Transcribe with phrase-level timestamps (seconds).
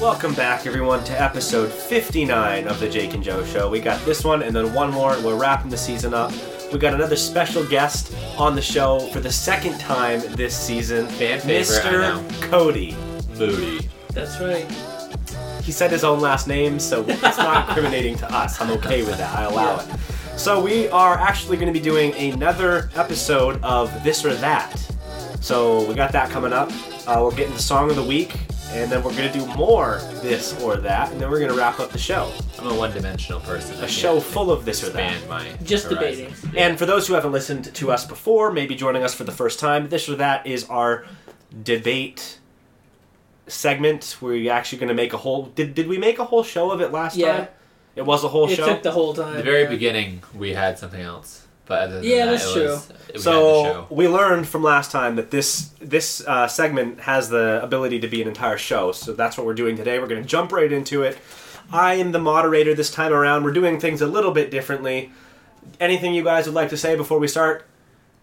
[0.00, 3.70] Welcome back, everyone, to episode 59 of the Jake and Joe Show.
[3.70, 6.32] We got this one and then one more, and we're wrapping the season up.
[6.70, 11.40] We got another special guest on the show for the second time this season, Fan
[11.40, 12.20] favorite, I know.
[12.20, 12.42] Mr.
[12.50, 12.96] Cody.
[13.38, 13.88] Moody.
[14.12, 14.70] That's right.
[15.62, 18.60] He said his own last name, so it's not incriminating to us.
[18.60, 19.34] I'm okay with that.
[19.34, 19.86] I allow it.
[20.38, 24.76] So we are actually going to be doing another episode of This or That.
[25.40, 26.70] So we got that coming up.
[27.06, 28.34] Uh, we're getting the song of the week,
[28.70, 31.56] and then we're going to do more This or That, and then we're going to
[31.56, 32.32] wrap up the show.
[32.58, 33.82] I'm a one-dimensional person.
[33.82, 35.12] A show full of This or That.
[35.16, 36.40] Expand my Just horizons.
[36.40, 36.54] debating.
[36.54, 36.66] Yeah.
[36.68, 39.58] And for those who haven't listened to us before, maybe joining us for the first
[39.60, 41.04] time, this or that is our
[41.62, 42.38] debate
[43.46, 44.16] segment.
[44.20, 45.46] We're actually going to make a whole.
[45.46, 47.36] Did did we make a whole show of it last Yeah.
[47.36, 47.48] time?
[47.94, 48.66] It was a whole It show.
[48.66, 49.36] took the whole time.
[49.36, 49.68] The very yeah.
[49.70, 53.14] beginning, we had something else, but other than Yeah, that, that's it was, we had
[53.14, 53.86] the so show.
[53.90, 58.22] we learned from last time that this this uh, segment has the ability to be
[58.22, 58.92] an entire show.
[58.92, 59.98] So that's what we're doing today.
[59.98, 61.18] We're going to jump right into it.
[61.72, 63.42] I am the moderator this time around.
[63.44, 65.10] We're doing things a little bit differently.
[65.80, 67.66] Anything you guys would like to say before we start?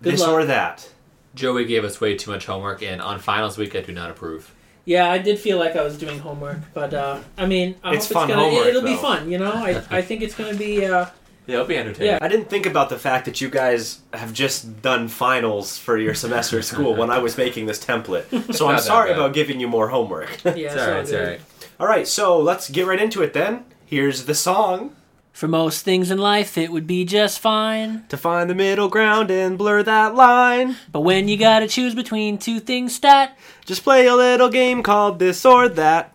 [0.02, 0.30] Good this luck.
[0.32, 0.90] or that?
[1.36, 4.54] Joey gave us way too much homework, and on finals week, I do not approve.
[4.86, 8.06] Yeah, I did feel like I was doing homework, but uh, I mean, I It's
[8.08, 8.50] hope fun it's gonna.
[8.50, 9.52] homework, it'll be fun, you know.
[9.52, 10.86] I, I think it's gonna be.
[10.86, 11.08] Uh,
[11.46, 12.08] Yeah, it'll be entertaining.
[12.14, 12.20] Yeah.
[12.22, 16.14] I didn't think about the fact that you guys have just done finals for your
[16.14, 18.26] semester at school when I was making this template.
[18.56, 19.18] So I'm sorry bad.
[19.20, 20.30] about giving you more homework.
[20.46, 21.42] yeah, It's it's alright, it's alright.
[21.80, 23.66] All right, so let's get right into it then.
[23.86, 24.96] Here's the song.
[25.34, 28.06] For most things in life, it would be just fine.
[28.10, 32.38] To find the middle ground and blur that line, But when you gotta choose between
[32.38, 33.36] two things, stat.
[33.66, 36.14] just play a little game called this or that.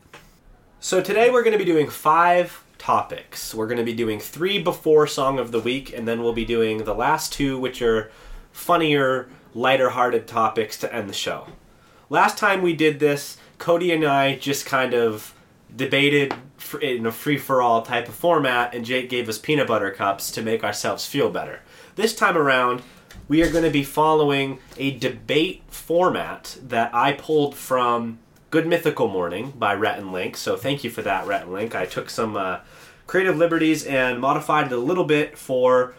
[0.80, 3.54] So today we're going to be doing five topics.
[3.54, 6.44] We're going to be doing three before song of the week, and then we'll be
[6.44, 8.10] doing the last two, which are
[8.52, 11.48] funnier, lighter-hearted topics to end the show.
[12.08, 15.34] Last time we did this, Cody and I just kind of
[15.74, 16.34] debated
[16.80, 20.64] in a free-for-all type of format, and Jake gave us peanut butter cups to make
[20.64, 21.60] ourselves feel better.
[21.96, 22.82] This time around,
[23.26, 28.18] we are going to be following a debate format that I pulled from
[28.50, 30.36] Good Mythical Morning by Rhett and Link.
[30.36, 31.74] So thank you for that, Rhett and Link.
[31.74, 32.60] I took some uh,
[33.08, 35.94] creative liberties and modified it a little bit for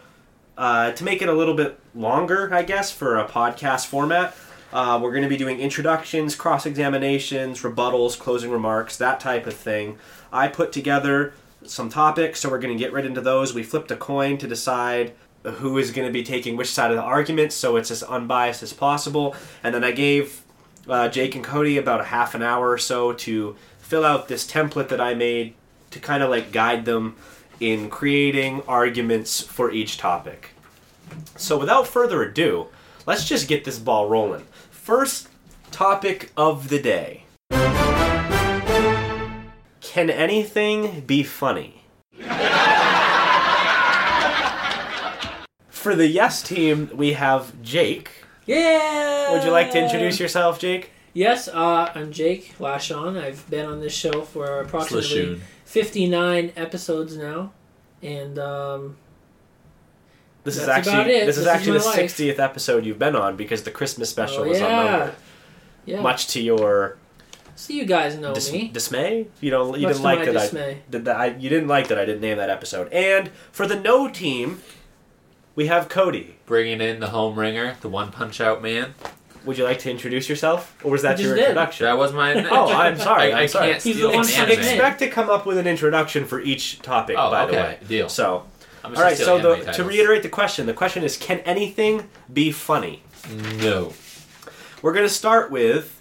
[0.56, 4.34] uh, to make it a little bit longer, I guess, for a podcast format.
[4.72, 9.54] Uh, we're going to be doing introductions, cross examinations, rebuttals, closing remarks, that type of
[9.54, 9.98] thing.
[10.32, 11.34] I put together
[11.64, 13.52] some topics, so we're going to get right into those.
[13.52, 16.96] We flipped a coin to decide who is going to be taking which side of
[16.96, 19.34] the argument, so it's as unbiased as possible.
[19.64, 20.42] And then I gave
[20.88, 24.48] uh, Jake and Cody about a half an hour or so to fill out this
[24.48, 25.54] template that I made
[25.90, 27.16] to kind of like guide them
[27.58, 30.50] in creating arguments for each topic.
[31.36, 32.68] So without further ado,
[33.06, 34.46] let's just get this ball rolling.
[34.70, 35.28] First
[35.70, 37.24] topic of the day
[39.80, 41.82] Can anything be funny?
[45.68, 48.10] For the yes team, we have Jake.
[48.46, 49.32] Yeah.
[49.32, 50.92] Would you like to introduce yourself, Jake?
[51.12, 53.20] Yes, uh, I'm Jake Lashon.
[53.20, 55.40] I've been on this show for approximately Slashoon.
[55.70, 57.52] 59 episodes now,
[58.02, 58.96] and um,
[60.42, 61.26] This is That's actually it.
[61.26, 61.96] this is This is actually the life.
[62.16, 64.66] 60th episode you've been on because the Christmas special Oh, was yeah.
[64.84, 65.14] unnumbered.
[65.84, 66.00] yeah.
[66.00, 66.98] Much to your
[67.54, 68.66] So you guys know dis- me.
[68.72, 70.70] dismay, you don't you Much didn't like my that dismay.
[70.72, 72.92] I did that I you didn't like that I didn't name that episode.
[72.92, 74.60] And for the no team,
[75.54, 76.36] we have Cody.
[76.46, 78.94] Bringing in the home ringer, the one punch out man.
[79.44, 81.42] Would you like to introduce yourself, or was that your did.
[81.44, 81.84] introduction?
[81.86, 82.34] That was my.
[82.50, 83.70] Oh, I'm sorry, I, I'm I sorry.
[83.72, 84.68] can't He's steal the one from sitting anime.
[84.74, 87.16] Expect to come up with an introduction for each topic.
[87.18, 87.50] Oh, by okay.
[87.56, 88.08] the way, Deal.
[88.10, 88.44] So,
[88.84, 89.16] I'm all just right.
[89.16, 89.88] So stealing the, to titles.
[89.88, 93.02] reiterate the question, the question is, can anything be funny?
[93.58, 93.92] No.
[94.82, 96.00] We're gonna start with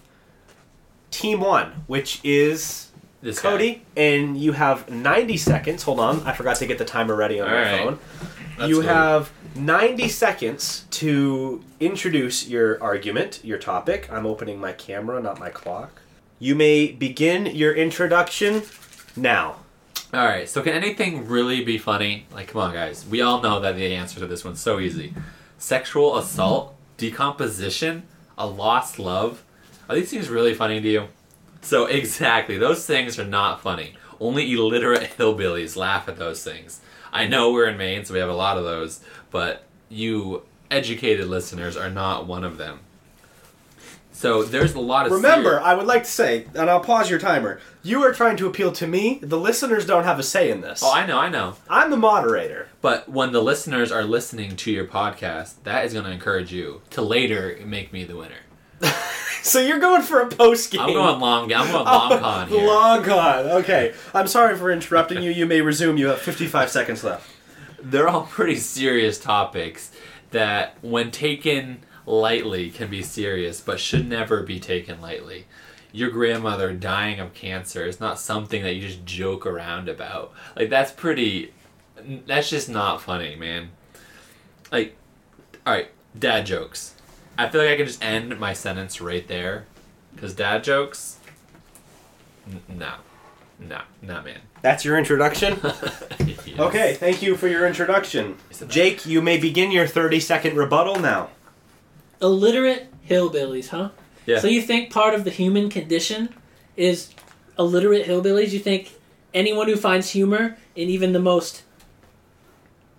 [1.12, 2.90] Team One, which is
[3.22, 3.52] This guy.
[3.52, 5.84] Cody, and you have 90 seconds.
[5.84, 7.80] Hold on, I forgot to get the timer ready on All my right.
[7.84, 8.00] phone.
[8.60, 8.90] That's you cool.
[8.90, 14.12] have 90 seconds to introduce your argument, your topic.
[14.12, 16.02] I'm opening my camera, not my clock.
[16.40, 18.64] You may begin your introduction
[19.16, 19.56] now.
[20.14, 20.50] All right.
[20.50, 22.26] So can anything really be funny?
[22.34, 23.06] Like, come on, guys.
[23.06, 25.14] We all know that the answer to this one's so easy.
[25.58, 28.04] Sexual assault, decomposition,
[28.38, 29.44] a lost love.
[29.88, 31.08] Are these things really funny to you?
[31.62, 33.94] So exactly, those things are not funny.
[34.20, 36.82] Only illiterate hillbillies laugh at those things.
[37.12, 39.02] I know we're in Maine, so we have a lot of those,
[39.32, 42.80] but you educated listeners are not one of them.
[44.12, 47.10] So there's a lot of Remember, seri- I would like to say, and I'll pause
[47.10, 47.62] your timer.
[47.84, 49.20] You are trying to appeal to me.
[49.24, 50.84] The listeners don't have a say in this.
[50.84, 51.56] Oh, I know, I know.
[51.70, 52.68] I'm the moderator.
[52.82, 56.82] But when the listeners are listening to your podcast, that is going to encourage you
[56.90, 58.42] to later make me the winner.
[59.42, 60.82] so you're going for a post game.
[60.82, 61.52] I'm going long.
[61.54, 62.68] I'm going long con here.
[62.68, 63.46] Long con.
[63.46, 63.94] Okay.
[64.14, 65.32] I'm sorry for interrupting you.
[65.32, 65.98] You may resume.
[65.98, 67.30] You have 55 seconds left.
[67.82, 69.92] They're all pretty serious topics
[70.32, 75.48] that, when taken lightly, can be serious, but should never be taken lightly.
[75.92, 80.34] Your grandmother dying of cancer is not something that you just joke around about.
[80.56, 81.54] Like that's pretty.
[82.28, 83.72] That's just not funny, man.
[84.72, 84.96] Like,
[85.66, 86.94] all right, dad jokes.
[87.40, 89.66] I feel like I can just end my sentence right there,
[90.14, 91.20] because dad jokes.
[92.46, 92.96] N- no,
[93.60, 94.42] no, no, man.
[94.62, 95.58] That's your introduction.
[95.64, 96.60] Yes.
[96.60, 96.96] Okay.
[96.96, 98.36] Thank you for your introduction.
[98.68, 101.30] Jake, you may begin your 30 second rebuttal now.
[102.22, 103.92] Illiterate hillbillies, huh?
[104.26, 104.40] Yeah.
[104.40, 106.36] So you think part of the human condition
[106.76, 107.14] is
[107.58, 108.50] illiterate hillbillies?
[108.50, 108.92] You think
[109.34, 111.64] anyone who finds humor in even the most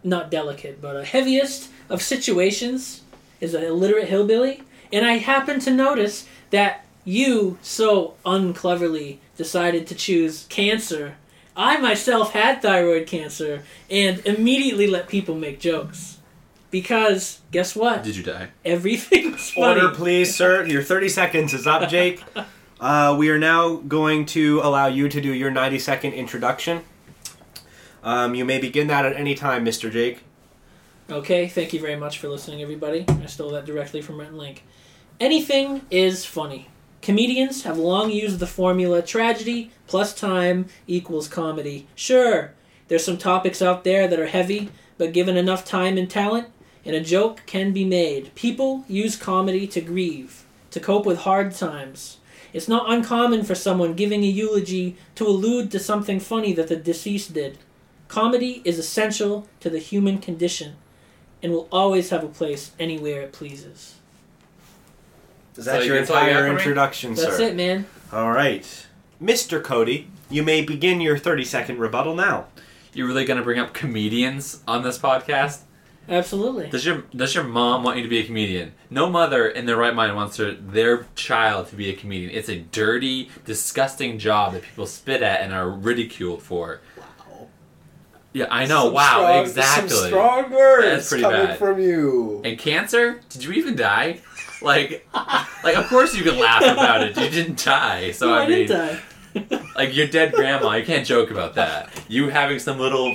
[0.02, 3.02] not delicate, but a heaviest of situations
[3.40, 4.62] is an illiterate hillbilly?
[4.92, 11.16] And I happen to notice that you so uncleverly decided to choose cancer.
[11.56, 16.18] I myself had thyroid cancer and immediately let people make jokes.
[16.70, 18.04] Because guess what?
[18.04, 18.50] Did you die?
[18.64, 19.80] Everything's funny.
[19.80, 20.64] Order, please, sir.
[20.64, 22.22] Your 30 seconds is up, Jake.
[22.80, 26.82] Uh, we are now going to allow you to do your 90 second introduction.
[28.02, 29.92] Um, you may begin that at any time, Mr.
[29.92, 30.20] Jake.
[31.10, 33.04] Okay, thank you very much for listening, everybody.
[33.08, 34.62] I stole that directly from Rhett and Link.
[35.18, 36.68] Anything is funny.
[37.02, 41.88] Comedians have long used the formula tragedy plus time equals comedy.
[41.96, 42.52] Sure,
[42.86, 46.46] there's some topics out there that are heavy, but given enough time and talent,
[46.84, 48.32] and a joke can be made.
[48.36, 52.18] People use comedy to grieve, to cope with hard times.
[52.52, 56.76] It's not uncommon for someone giving a eulogy to allude to something funny that the
[56.76, 57.58] deceased did.
[58.06, 60.76] Comedy is essential to the human condition
[61.42, 63.94] and will always have a place anywhere it pleases.
[65.56, 67.30] Is that you your can tell you entire introduction, That's sir?
[67.30, 67.86] That's it, man.
[68.12, 68.86] All right.
[69.22, 69.62] Mr.
[69.62, 72.46] Cody, you may begin your 30 second rebuttal now.
[72.92, 75.60] You're really gonna bring up comedians on this podcast?
[76.08, 76.68] Absolutely.
[76.68, 78.72] Does your Does your mom want you to be a comedian?
[78.88, 82.30] No mother in their right mind wants their their child to be a comedian.
[82.32, 86.80] It's a dirty, disgusting job that people spit at and are ridiculed for.
[88.32, 88.84] Yeah, I know.
[88.84, 89.88] Some wow, strong- exactly.
[89.96, 91.58] Some strong words That's pretty coming bad.
[91.58, 92.40] from you.
[92.44, 93.20] And cancer?
[93.28, 94.20] Did you even die?
[94.62, 95.06] Like,
[95.64, 97.16] like of course you can laugh about it.
[97.16, 98.10] You didn't die.
[98.12, 99.00] So no, I, I mean, didn't
[99.50, 99.62] die.
[99.74, 100.74] like your dead grandma.
[100.74, 101.88] You can't joke about that.
[102.08, 103.14] You having some little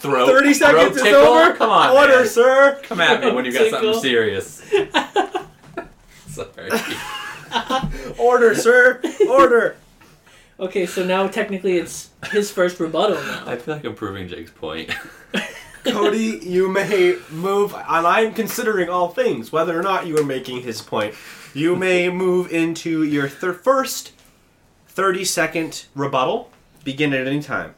[0.00, 1.20] throat 30 seconds throat is tickle?
[1.22, 1.54] over.
[1.54, 2.26] Come on, Order, man.
[2.28, 2.80] sir.
[2.82, 4.60] Come at me when you got something serious.
[6.28, 6.70] Sorry.
[8.18, 9.00] Order, sir.
[9.28, 9.76] Order.
[10.58, 13.44] Okay, so now technically it's his first rebuttal now.
[13.46, 14.90] I feel like I'm proving Jake's point.
[15.84, 20.62] Cody, you may move, and I'm considering all things, whether or not you are making
[20.62, 21.14] his point.
[21.54, 24.12] You may move into your thir- first
[24.88, 26.50] 30 second rebuttal.
[26.82, 27.74] Begin at any time.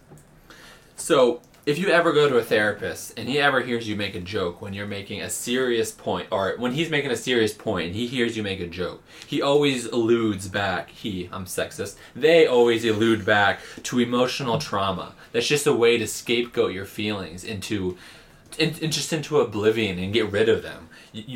[0.96, 4.20] So, if you ever go to a therapist and he ever hears you make a
[4.20, 7.94] joke when you're making a serious point, or when he's making a serious point and
[7.94, 10.88] he hears you make a joke, he always alludes back.
[10.88, 11.96] He, I'm sexist.
[12.16, 15.14] They always allude back to emotional trauma.
[15.32, 17.98] That's just a way to scapegoat your feelings into,
[18.58, 20.88] in, in- just into oblivion and get rid of them.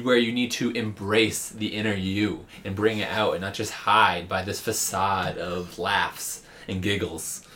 [0.02, 3.72] Where you need to embrace the inner you and bring it out and not just
[3.72, 7.46] hide by this facade of laughs and giggles.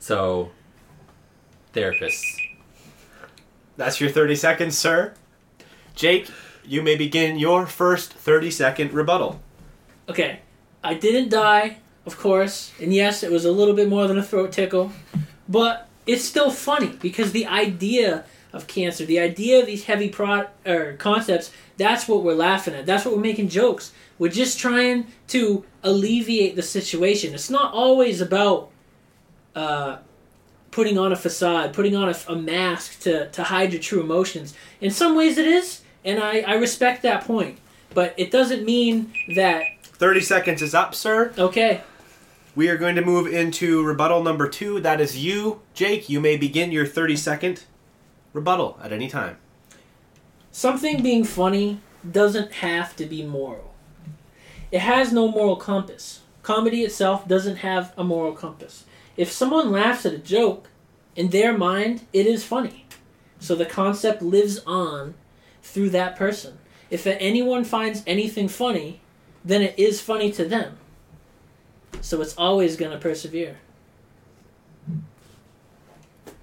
[0.00, 0.50] So,
[1.72, 2.36] therapists.
[3.76, 5.14] That's your 30 seconds, sir.
[5.94, 6.28] Jake,
[6.64, 9.40] you may begin your first 30 second rebuttal.
[10.08, 10.40] Okay,
[10.82, 14.22] I didn't die, of course, and yes, it was a little bit more than a
[14.22, 14.92] throat tickle,
[15.48, 20.46] but it's still funny because the idea of cancer, the idea of these heavy pro-
[20.66, 22.86] er, concepts, that's what we're laughing at.
[22.86, 23.92] That's what we're making jokes.
[24.18, 27.34] We're just trying to alleviate the situation.
[27.34, 28.70] It's not always about
[29.54, 29.98] uh,
[30.78, 34.54] putting on a facade, putting on a, a mask to, to hide your true emotions.
[34.80, 37.58] In some ways, it is, and I, I respect that point.
[37.94, 41.32] But it doesn't mean that 30 seconds is up, sir.
[41.36, 41.80] Okay.
[42.54, 44.78] We are going to move into rebuttal number two.
[44.78, 46.08] That is you, Jake.
[46.08, 47.64] You may begin your 30 second
[48.32, 49.36] rebuttal at any time.
[50.52, 53.74] Something being funny doesn't have to be moral.
[54.70, 56.20] It has no moral compass.
[56.44, 58.84] Comedy itself doesn't have a moral compass.
[59.18, 60.68] If someone laughs at a joke,
[61.14, 62.86] in their mind, it is funny.
[63.40, 65.14] So the concept lives on
[65.62, 66.58] through that person.
[66.88, 69.00] If anyone finds anything funny,
[69.44, 70.78] then it is funny to them.
[72.00, 73.58] So it's always going to persevere.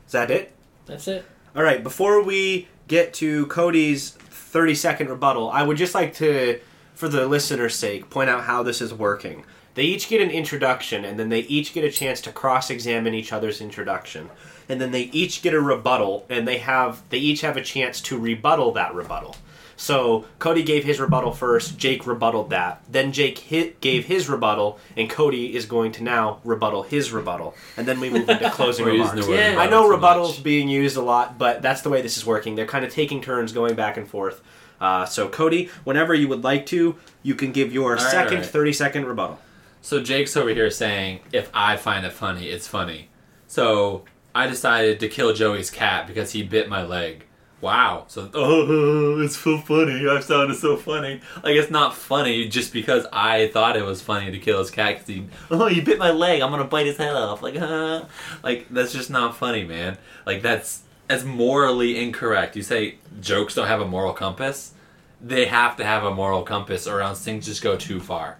[0.05, 0.51] Is that it?
[0.85, 1.25] That's it.
[1.55, 6.59] All right, before we get to Cody's 30 second rebuttal, I would just like to
[6.95, 9.45] for the listener's sake, point out how this is working.
[9.75, 13.31] They each get an introduction, and then they each get a chance to cross-examine each
[13.31, 14.29] other's introduction,
[14.69, 18.01] and then they each get a rebuttal, and they have they each have a chance
[18.01, 19.35] to rebuttal that rebuttal.
[19.77, 21.77] So Cody gave his rebuttal first.
[21.77, 22.81] Jake rebutted that.
[22.89, 27.53] Then Jake hit, gave his rebuttal, and Cody is going to now rebuttal his rebuttal,
[27.75, 29.25] and then we move into closing We're remarks.
[29.25, 29.59] the word Yeah.
[29.59, 30.43] I know rebuttal too rebuttals much.
[30.43, 32.55] being used a lot, but that's the way this is working.
[32.55, 34.41] They're kind of taking turns going back and forth.
[34.79, 38.37] Uh, so Cody, whenever you would like to, you can give your All right, second
[38.37, 38.49] all right.
[38.49, 39.39] 30 second rebuttal.
[39.85, 43.09] So Jake's over here saying, if I find it funny, it's funny.
[43.45, 47.27] So I decided to kill Joey's cat because he bit my leg.
[47.61, 48.05] Wow.
[48.07, 50.09] So oh, it's so funny.
[50.09, 51.21] I sounded so funny.
[51.43, 54.95] Like it's not funny just because I thought it was funny to kill his cat
[54.95, 56.41] because he oh you bit my leg.
[56.41, 57.43] I'm gonna bite his head off.
[57.43, 58.05] Like huh.
[58.43, 59.99] Like that's just not funny, man.
[60.25, 62.55] Like that's that's morally incorrect.
[62.55, 64.73] You say jokes don't have a moral compass.
[65.21, 68.39] They have to have a moral compass, or else things just go too far.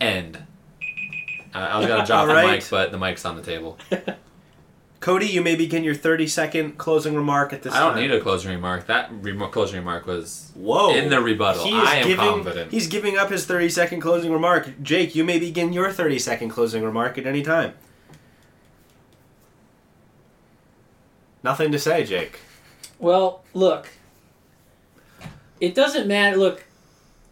[0.00, 0.38] End.
[1.54, 2.58] Uh, I was gonna drop All the right.
[2.58, 3.78] mic, but the mic's on the table.
[5.00, 7.82] Cody, you may begin your 30 second closing remark at this point.
[7.82, 8.02] I don't time.
[8.08, 8.86] need a closing remark.
[8.86, 10.94] That rem- closing remark was Whoa.
[10.94, 11.62] in the rebuttal.
[11.62, 12.70] He I am giving, confident.
[12.72, 14.82] He's giving up his 30 second closing remark.
[14.82, 17.74] Jake, you may begin your 30 second closing remark at any time.
[21.42, 22.40] Nothing to say, Jake.
[22.98, 23.88] Well, look,
[25.60, 26.36] it doesn't matter.
[26.38, 26.64] Look,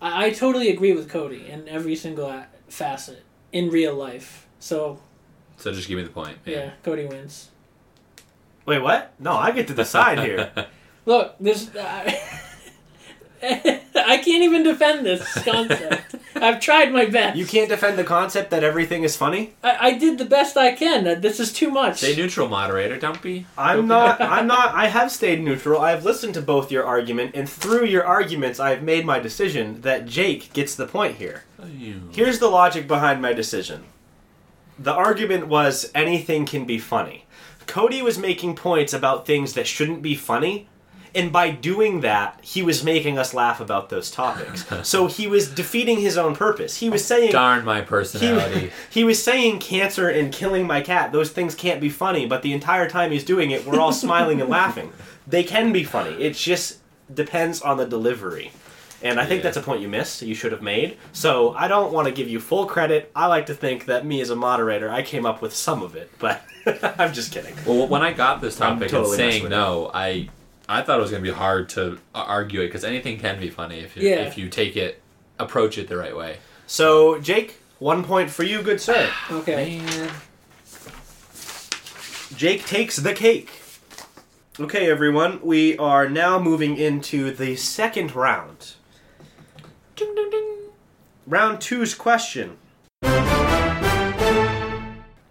[0.03, 4.47] I, I totally agree with Cody in every single a- facet in real life.
[4.59, 4.99] So
[5.59, 6.39] So just give me the point.
[6.47, 7.51] yeah, Cody wins.
[8.65, 9.13] Wait, what?
[9.19, 10.51] No, I get to decide here.
[11.07, 11.75] Look, this.
[11.75, 12.13] Uh,
[13.95, 16.15] I can't even defend this concept.
[16.37, 17.37] I've tried my best.
[17.37, 19.55] You can't defend the concept that everything is funny?
[19.63, 21.21] I, I did the best I can.
[21.21, 21.99] This is too much.
[21.99, 22.99] Stay neutral, moderator.
[22.99, 23.47] Don't be.
[23.57, 24.21] I'm not.
[24.21, 24.75] I'm not.
[24.75, 25.81] I have stayed neutral.
[25.81, 30.07] I've listened to both your argument, and through your arguments, I've made my decision that
[30.07, 31.45] Jake gets the point here.
[32.13, 33.85] Here's the logic behind my decision.
[34.79, 37.27] The argument was anything can be funny.
[37.67, 40.69] Cody was making points about things that shouldn't be funny,
[41.15, 44.65] and by doing that, he was making us laugh about those topics.
[44.89, 46.77] so he was defeating his own purpose.
[46.79, 48.71] He was saying Darn my personality.
[48.91, 52.53] he was saying cancer and killing my cat those things can't be funny but the
[52.53, 54.93] entire time he's doing it we're all smiling and laughing
[55.27, 56.79] they can be funny it just
[57.13, 58.51] depends on the delivery
[59.03, 59.43] and i think Yeah.
[59.45, 62.29] that's a point you missed you should have made so i don't want to give
[62.29, 65.43] you full credit i like to think that me as a moderator i came up
[65.43, 66.43] with some of it but
[66.99, 70.29] i'm just kidding Well, when I got this topic totally and saying no, I
[70.73, 73.39] I thought it was going to be hard to uh, argue it because anything can
[73.39, 74.17] be funny if you, Yeah.
[74.27, 75.03] if you take it,
[75.39, 76.39] approach it the right way.
[76.67, 79.79] so jake one point for you good sir okay.
[79.79, 80.11] Man.
[82.37, 83.51] Jake takes the cake.
[84.59, 88.75] Okay, everyone, we are now moving into the second round.
[89.97, 90.57] Ding, ding, ding.
[91.27, 92.57] Round two's question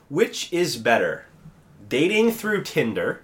[0.10, 1.25] Which is better,
[1.88, 3.21] dating through Tinder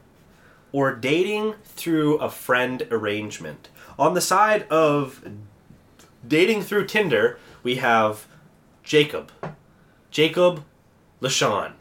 [0.71, 3.69] or dating through a friend arrangement?
[3.97, 5.23] On the side of
[6.27, 8.27] dating through Tinder, we have
[8.83, 9.31] Jacob.
[10.11, 10.63] Jacob
[11.21, 11.73] LaShawn.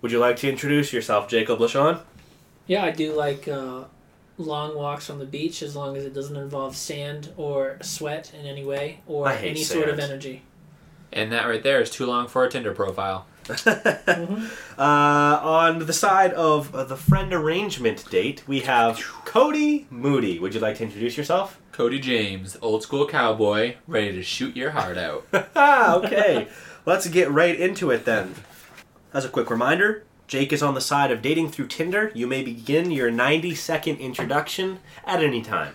[0.00, 2.00] Would you like to introduce yourself, Jacob LaShawn?
[2.66, 3.84] Yeah, I do like uh,
[4.38, 8.46] long walks on the beach as long as it doesn't involve sand or sweat in
[8.46, 10.42] any way or I hate any sort of energy.
[11.12, 13.26] And that right there is too long for a Tinder profile.
[13.44, 14.50] Mhm.
[14.78, 20.38] Uh, on the side of uh, the friend arrangement date, we have Cody Moody.
[20.40, 21.60] Would you like to introduce yourself?
[21.72, 25.26] Cody James, old school cowboy, ready to shoot your heart out.
[25.54, 26.48] Ah, okay.
[26.84, 28.34] Let's get right into it then.
[29.14, 32.10] As a quick reminder, Jake is on the side of dating through Tinder.
[32.14, 35.74] You may begin your 90 second introduction at any time.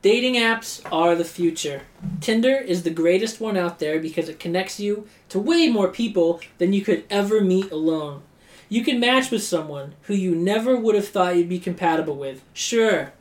[0.00, 1.82] Dating apps are the future.
[2.20, 6.40] Tinder is the greatest one out there because it connects you to way more people
[6.58, 8.22] than you could ever meet alone.
[8.68, 12.44] You can match with someone who you never would have thought you'd be compatible with.
[12.52, 13.12] Sure,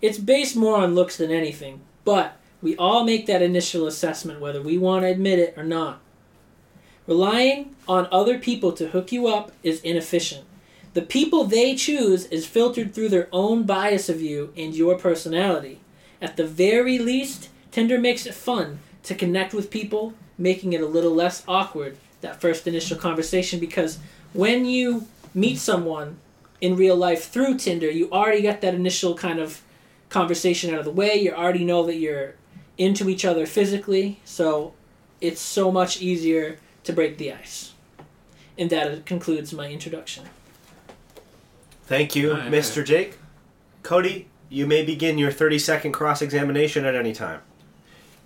[0.00, 4.62] it's based more on looks than anything, but we all make that initial assessment whether
[4.62, 6.00] we want to admit it or not.
[7.06, 10.46] Relying on other people to hook you up is inefficient.
[10.94, 15.81] The people they choose is filtered through their own bias of you and your personality.
[16.22, 20.86] At the very least, Tinder makes it fun to connect with people, making it a
[20.86, 23.98] little less awkward that first initial conversation because
[24.32, 26.18] when you meet someone
[26.60, 29.62] in real life through Tinder, you already got that initial kind of
[30.08, 31.16] conversation out of the way.
[31.16, 32.36] You already know that you're
[32.78, 34.72] into each other physically, so
[35.20, 37.72] it's so much easier to break the ice.
[38.56, 40.26] And that concludes my introduction.
[41.86, 42.84] Thank you, Mr.
[42.84, 43.18] Jake.
[43.82, 47.40] Cody, you may begin your 30 second cross examination at any time.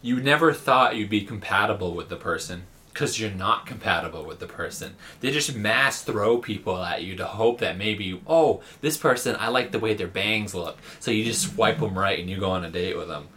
[0.02, 4.46] you never thought you'd be compatible with the person because you're not compatible with the
[4.46, 4.94] person.
[5.20, 9.48] They just mass throw people at you to hope that maybe, oh, this person, I
[9.48, 10.78] like the way their bangs look.
[10.98, 13.28] So you just swipe them right and you go on a date with them.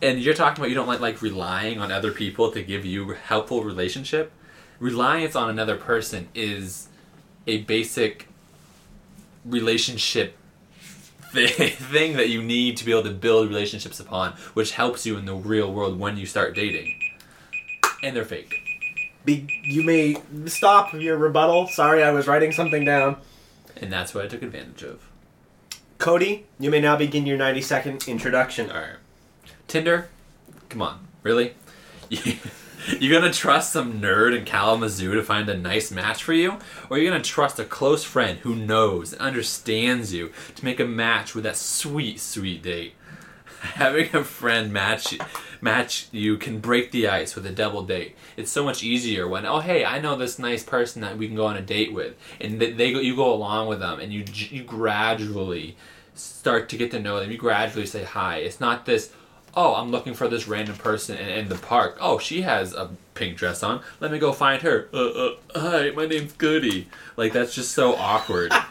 [0.00, 3.10] And you're talking about you don't like like relying on other people to give you
[3.12, 4.32] helpful relationship.
[4.80, 6.88] Reliance on another person is
[7.46, 8.26] a basic
[9.44, 10.36] relationship
[11.32, 15.24] thing that you need to be able to build relationships upon, which helps you in
[15.24, 17.00] the real world when you start dating.
[18.02, 18.54] And they're fake.
[19.24, 21.68] Be, you may stop your rebuttal.
[21.68, 23.16] Sorry, I was writing something down.
[23.76, 25.00] And that's what I took advantage of.
[25.98, 28.70] Cody, you may now begin your 90 second introduction.
[28.70, 28.96] Alright.
[29.68, 30.08] Tinder?
[30.68, 31.06] Come on.
[31.22, 31.54] Really?
[32.88, 36.58] You, are gonna trust some nerd in Kalamazoo to find a nice match for you?
[36.90, 40.80] Or are you gonna trust a close friend who knows and understands you to make
[40.80, 42.94] a match with that sweet, sweet date?
[43.60, 45.16] Having a friend match
[45.60, 48.16] match you can break the ice with a double date.
[48.36, 51.36] It's so much easier when oh hey I know this nice person that we can
[51.36, 54.12] go on a date with, and they, they go, you go along with them, and
[54.12, 55.76] you you gradually
[56.14, 57.30] start to get to know them.
[57.30, 58.38] You gradually say hi.
[58.38, 59.12] It's not this
[59.54, 61.98] oh, I'm looking for this random person in, in, the park.
[62.00, 63.82] Oh, she has a pink dress on.
[64.00, 64.88] Let me go find her.
[64.92, 66.88] Uh, uh, hi, my name's Cody.
[67.16, 68.52] Like, that's just so awkward.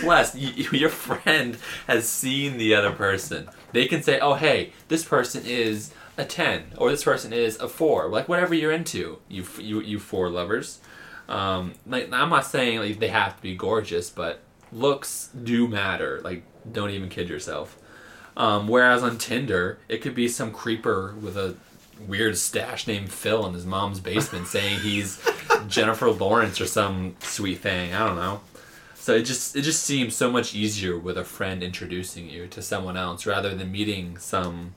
[0.00, 3.48] Plus, y- your friend has seen the other person.
[3.72, 7.68] They can say, oh, hey, this person is a 10, or this person is a
[7.68, 8.08] 4.
[8.08, 10.80] Like, whatever you're into, you, you, you four lovers.
[11.28, 14.40] Um, like, I'm not saying like, they have to be gorgeous, but
[14.72, 16.20] looks do matter.
[16.22, 17.76] Like, don't even kid yourself.
[18.36, 21.56] Um, whereas on Tinder, it could be some creeper with a
[22.06, 25.22] weird stash named Phil in his mom's basement saying he's
[25.68, 27.94] Jennifer Lawrence or some sweet thing.
[27.94, 28.40] I don't know.
[28.94, 32.60] So it just it just seems so much easier with a friend introducing you to
[32.60, 34.74] someone else rather than meeting some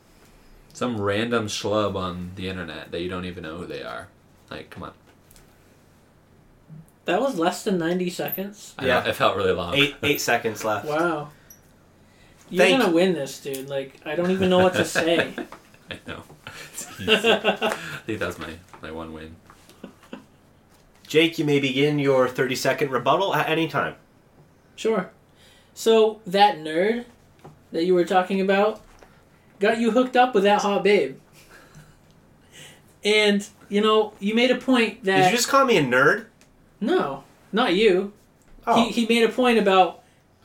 [0.72, 4.08] some random schlub on the internet that you don't even know who they are.
[4.52, 4.94] Like, come on.
[7.06, 8.76] That was less than 90 seconds.
[8.78, 9.00] I Yeah.
[9.04, 9.74] know, it felt really long.
[9.76, 10.86] Eight eight seconds left.
[10.86, 11.30] Wow.
[12.50, 13.70] You're Thank- gonna win this, dude.
[13.70, 15.34] Like, I don't even know what to say.
[15.92, 16.24] I know.
[16.72, 17.12] It's easy.
[17.14, 17.72] I
[18.06, 19.36] think that's my, my one win.
[21.08, 23.96] Jake, you may begin your 30 second rebuttal at any time.
[24.76, 25.10] Sure.
[25.74, 27.06] So, that nerd
[27.72, 28.82] that you were talking about
[29.60, 31.18] got you hooked up with that hot babe.
[33.04, 35.18] And, you know, you made a point that.
[35.24, 36.26] Did you just call me a nerd?
[36.82, 38.14] No, not you.
[38.68, 39.99] Oh, He, he made a point about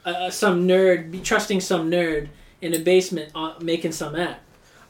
[0.04, 2.28] uh, some nerd, be trusting some nerd
[2.60, 4.40] in a basement uh, making some app.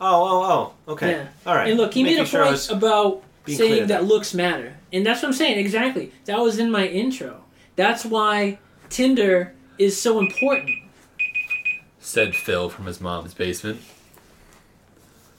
[0.01, 0.93] oh, oh, oh.
[0.93, 1.13] Okay.
[1.13, 1.27] Yeah.
[1.47, 1.69] All right.
[1.69, 3.87] And look, he made a sure point was- about saying there.
[3.87, 4.75] that looks matter.
[4.93, 6.13] And that's what I'm saying, exactly.
[6.25, 7.43] That was in my intro.
[7.77, 10.71] That's why Tinder is so important.
[11.99, 13.81] Said Phil from his mom's basement.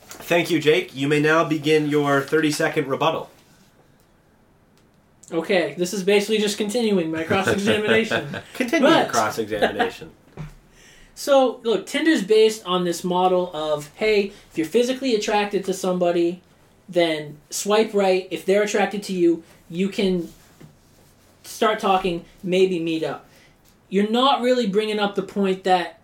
[0.08, 0.96] Thank you, Jake.
[0.96, 3.30] You may now begin your 30 second rebuttal.
[5.32, 8.38] Okay, this is basically just continuing my cross examination.
[8.54, 10.12] Continue But- cross examination.
[11.16, 16.42] so, look, Tinder's based on this model of hey, if you're physically attracted to somebody,
[16.88, 18.28] then swipe right.
[18.30, 20.32] If they're attracted to you, you can
[21.44, 23.26] start talking, maybe meet up.
[23.90, 26.00] You're not really bringing up the point that,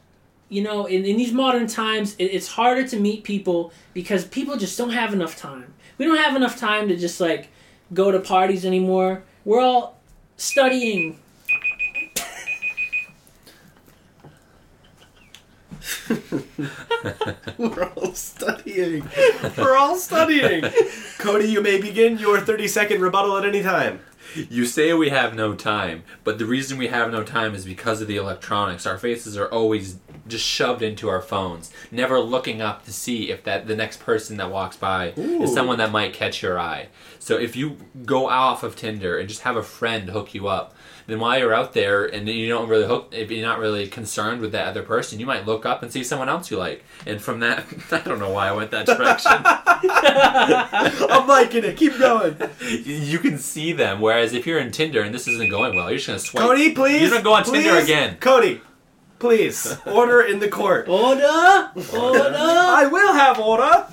[0.50, 4.58] you know, in, in these modern times, it, it's harder to meet people because people
[4.58, 5.74] just don't have enough time.
[6.00, 7.50] We don't have enough time to just like
[7.94, 9.24] go to parties anymore.
[9.46, 10.00] We're all
[10.38, 11.20] studying.
[17.58, 19.08] We're all studying.
[19.58, 20.66] We're all studying.
[21.18, 24.00] Cody, you may begin your 30 second rebuttal at any time.
[24.36, 28.02] You say we have no time, but the reason we have no time is because
[28.02, 28.86] of the electronics.
[28.86, 33.44] Our faces are always just shoved into our phones, never looking up to see if
[33.44, 35.44] that the next person that walks by Ooh.
[35.44, 36.88] is someone that might catch your eye.
[37.20, 40.76] So if you go off of Tinder and just have a friend hook you up,
[41.08, 44.42] then while you're out there and you don't really hook, if you're not really concerned
[44.42, 47.22] with that other person, you might look up and see someone else you like, and
[47.22, 49.32] from that, I don't know why I went that direction.
[51.10, 51.78] I'm liking it.
[51.78, 52.38] Keep going.
[52.62, 54.02] you can see them.
[54.02, 56.44] Whereas if you're in Tinder and this isn't going well, you're just gonna swipe.
[56.44, 57.02] Cody, please.
[57.02, 58.18] You're gonna go on Tinder again.
[58.20, 58.62] Cody,
[59.20, 59.78] please.
[59.86, 60.88] Order in the court.
[60.88, 61.72] Order!
[61.98, 62.36] Order!
[62.36, 63.88] I will have order.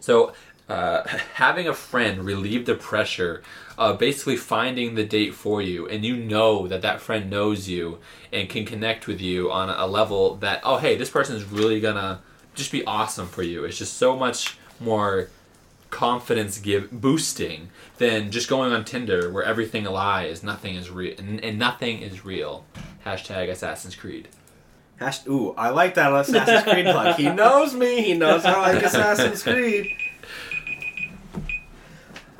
[0.00, 0.32] So,
[0.68, 3.42] uh, having a friend relieve the pressure
[3.80, 7.98] of basically finding the date for you, and you know that that friend knows you
[8.30, 11.80] and can connect with you on a level that, oh, hey, this person is really
[11.80, 12.20] gonna
[12.54, 13.64] just be awesome for you.
[13.64, 15.30] It's just so much more
[15.88, 21.42] confidence give boosting than just going on Tinder where everything lies, nothing is real, and,
[21.42, 22.66] and nothing is real.
[23.06, 24.28] Hashtag Assassin's Creed.
[25.26, 27.16] Ooh, I like that Assassin's Creed plug.
[27.16, 28.02] He knows me.
[28.02, 29.96] He knows how I like Assassin's Creed.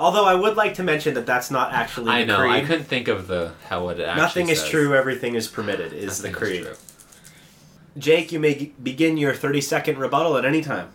[0.01, 2.39] Although I would like to mention that that's not actually I the know.
[2.39, 2.53] creed.
[2.53, 4.17] I couldn't think of the how it actually.
[4.23, 4.95] Nothing is true.
[4.95, 5.93] Everything is permitted.
[5.93, 6.63] Is Nothing the creed.
[6.65, 6.75] true.
[7.99, 10.89] Jake, you may g- begin your thirty-second rebuttal at any time.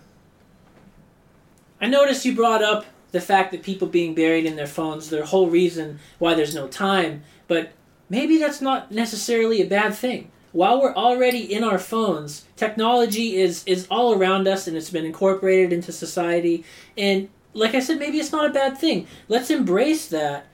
[1.79, 5.23] I noticed you brought up the fact that people being buried in their phones, their
[5.25, 7.71] whole reason why there's no time, but
[8.09, 10.31] maybe that's not necessarily a bad thing.
[10.51, 15.05] While we're already in our phones, technology is is all around us and it's been
[15.05, 16.63] incorporated into society
[16.97, 19.07] and like I said maybe it's not a bad thing.
[19.27, 20.47] Let's embrace that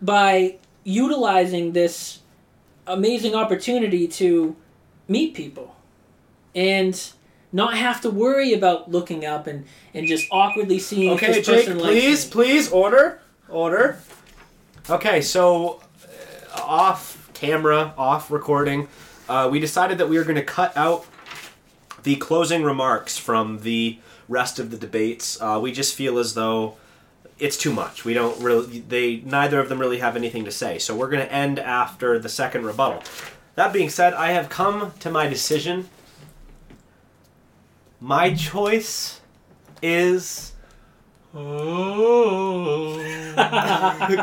[0.00, 2.20] by utilizing this
[2.86, 4.56] amazing opportunity to
[5.08, 5.74] meet people
[6.54, 7.12] and
[7.52, 11.46] not have to worry about looking up and, and just awkwardly seeing if Okay, this
[11.46, 13.98] Jake, person please, please, order, order.
[14.88, 15.80] Okay, so
[16.56, 18.88] uh, off camera, off recording,
[19.28, 21.06] uh, we decided that we were going to cut out
[22.02, 25.40] the closing remarks from the rest of the debates.
[25.40, 26.76] Uh, we just feel as though
[27.38, 28.04] it's too much.
[28.04, 28.80] We don't really.
[28.80, 30.78] They neither of them really have anything to say.
[30.78, 33.02] So we're going to end after the second rebuttal.
[33.56, 35.88] That being said, I have come to my decision.
[38.00, 39.20] My choice
[39.82, 40.52] is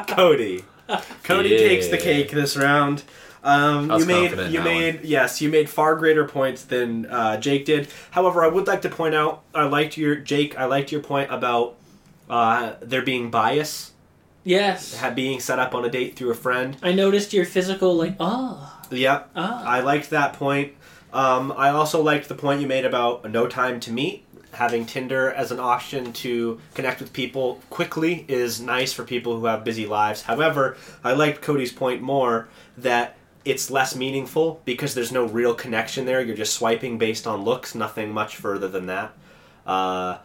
[0.07, 0.63] Cody.
[1.23, 1.57] Cody Yeah.
[1.57, 3.03] takes the cake this round.
[3.43, 7.07] Um, you made confident in you that made yes you made far greater points than
[7.07, 7.87] uh, Jake did.
[8.11, 10.57] However, I would like to point out I liked your Jake.
[10.59, 11.75] I liked your point about
[12.29, 13.91] uh, there being bias
[14.43, 14.97] Yes.
[14.99, 16.77] ha- being set up on a date through a friend.
[16.81, 19.63] I noticed your physical like ah Yep, ah.
[19.65, 20.73] I liked that point.
[21.13, 24.23] Um, I also liked the point you made about no time to meet.
[24.53, 29.45] Having Tinder as an option to connect with people quickly is nice for people who
[29.45, 30.23] have busy lives.
[30.23, 36.05] However, I liked Cody's point more that it's less meaningful because there's no real connection
[36.05, 36.21] there.
[36.21, 39.13] You're just swiping based on looks, nothing much further than that.
[39.65, 40.17] Uh,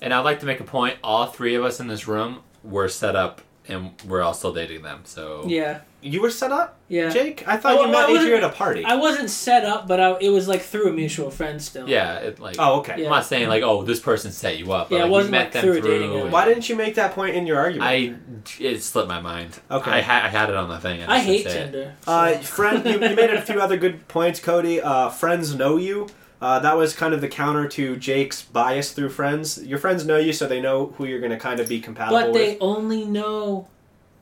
[0.00, 0.96] And I'd like to make a point.
[1.02, 4.82] All three of us in this room were set up, and we're all still dating
[4.82, 5.00] them.
[5.04, 7.08] So yeah you were set up, yeah.
[7.10, 7.42] Jake?
[7.48, 8.84] I thought Oh, you well, met wasn't- Adrian at a party.
[8.84, 11.88] I wasn't set up, but I, it was like through a mutual friend still.
[11.88, 12.94] yeah, it, like oh, okay.
[12.98, 13.04] Yeah.
[13.06, 14.90] I'm not saying like oh this person set you up.
[14.90, 15.90] But, Yeah, it like, we wasn't, met like, them through a through.
[15.90, 16.22] dating app.
[16.24, 17.90] and- Why didn't you make that point in your argument?
[17.90, 18.14] I?
[18.62, 19.58] It slipped my mind.
[19.70, 19.90] Okay.
[19.90, 21.02] I, ha- I had it on the thing.
[21.02, 21.64] I just hate didn't say it.
[21.72, 21.94] Tinder.
[22.06, 24.80] Uh, friend, you, you made a few other good points, Cody.
[24.80, 26.06] Uh, friends know you.
[26.40, 29.60] Uh, that was kind of the counter to Jake's bias through friends.
[29.66, 32.16] Your friends know you, so they know who you're going to kind of be compatible
[32.20, 32.34] but with.
[32.40, 33.66] they only know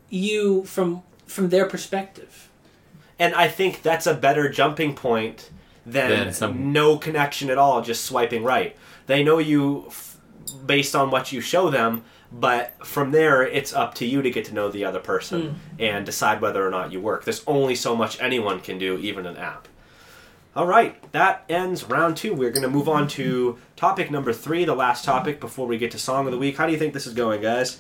[0.08, 2.48] you from from their perspective.
[3.18, 5.50] And I think that's a better jumping point
[5.84, 8.76] than Than some- no connection at all, just swiping right.
[9.06, 10.16] They know you f-
[10.64, 14.44] based on what you show them, but from there, it's up to you to get
[14.46, 15.54] to know the other person hmm.
[15.78, 17.24] and decide whether or not you work.
[17.24, 19.68] There's only so much anyone can do, even an app.
[20.56, 22.32] All right, that ends round two.
[22.34, 25.90] We're going to move on to topic number three, the last topic before we get
[25.90, 26.56] to song of the week.
[26.56, 27.78] How do you think this is going, guys?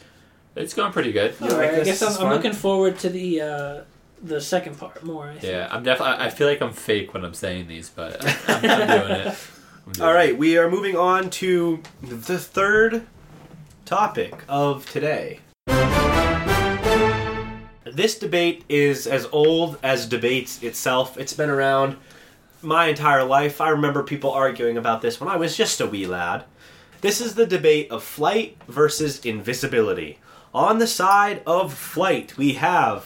[0.56, 1.34] It's going pretty good.
[1.38, 3.80] You right, I guess I'm, I'm looking forward to the uh,
[4.22, 5.26] the second part more.
[5.26, 5.38] I.
[5.42, 6.24] Yeah, I'm definitely.
[6.24, 9.38] I feel like I'm fake when I'm saying these, but I'm, I'm doing it.
[9.86, 10.38] I'm doing All it.
[10.38, 13.06] we are moving on to the third
[13.84, 15.40] topic of today.
[17.84, 21.18] This debate is as old as debates itself.
[21.18, 21.96] It's been around
[22.62, 23.60] my entire life.
[23.60, 26.44] I remember people arguing about this when I was just a wee lad.
[27.02, 30.18] This is the debate of flight versus invisibility.
[30.56, 33.04] On the side of flight, we have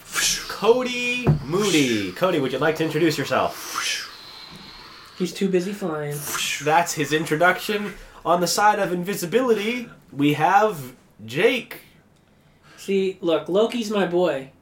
[0.49, 2.13] Cody Moody.
[2.13, 4.09] Cody, would you like to introduce yourself?
[5.19, 6.17] He's too busy flying.
[6.63, 7.95] That's his introduction.
[8.25, 10.93] On the side of invisibility, we have
[11.27, 11.81] Jake.
[12.77, 14.53] See, look, Loki's my boy.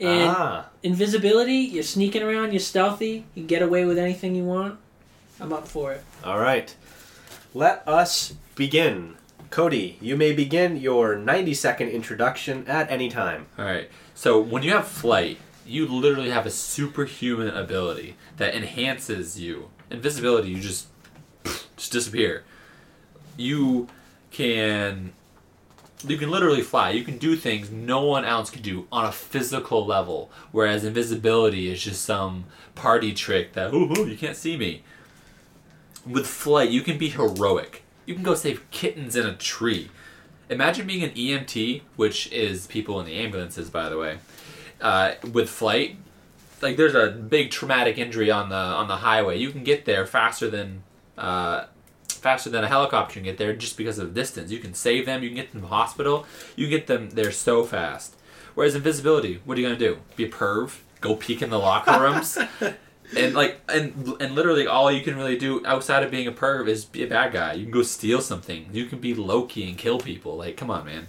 [0.00, 4.80] And ah, invisibility, you're sneaking around, you're stealthy, you get away with anything you want.
[5.40, 6.02] I'm up for it.
[6.24, 6.74] all right.
[7.54, 9.16] Let us begin.
[9.52, 13.46] Cody, you may begin your 90 second introduction at any time.
[13.58, 13.90] All right.
[14.14, 19.68] So when you have flight, you literally have a superhuman ability that enhances you.
[19.90, 20.86] Invisibility, you just
[21.76, 22.44] just disappear.
[23.36, 23.88] You
[24.30, 25.12] can
[26.02, 26.90] you can literally fly.
[26.90, 30.30] You can do things no one else can do on a physical level.
[30.50, 34.82] Whereas invisibility is just some party trick that ooh, ooh, you can't see me.
[36.06, 37.82] With flight, you can be heroic.
[38.12, 39.88] You can go save kittens in a tree.
[40.50, 44.18] Imagine being an EMT, which is people in the ambulances, by the way.
[44.82, 45.96] Uh, with flight,
[46.60, 49.38] like there's a big traumatic injury on the on the highway.
[49.38, 50.82] You can get there faster than
[51.16, 51.68] uh,
[52.06, 54.50] faster than a helicopter can get there just because of distance.
[54.50, 55.22] You can save them.
[55.22, 56.26] You can get them to the hospital.
[56.54, 58.14] You get them there so fast.
[58.54, 60.00] Whereas invisibility, what are you gonna do?
[60.16, 60.80] Be a perv?
[61.00, 62.36] Go peek in the locker rooms?
[63.16, 66.68] and like and and literally all you can really do outside of being a perv
[66.68, 67.52] is be a bad guy.
[67.54, 68.68] You can go steal something.
[68.72, 70.36] You can be Loki and kill people.
[70.36, 71.08] Like, come on, man.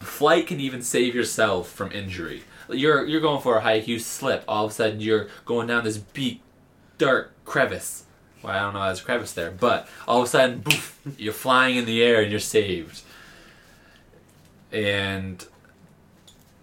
[0.00, 2.44] Flight can even save yourself from injury.
[2.68, 5.84] You're you're going for a hike, you slip, all of a sudden you're going down
[5.84, 6.42] this deep,
[6.98, 8.04] dark crevice.
[8.42, 11.32] Well, I don't know, there's a crevice there, but all of a sudden, boof, you're
[11.32, 13.02] flying in the air and you're saved.
[14.70, 15.44] And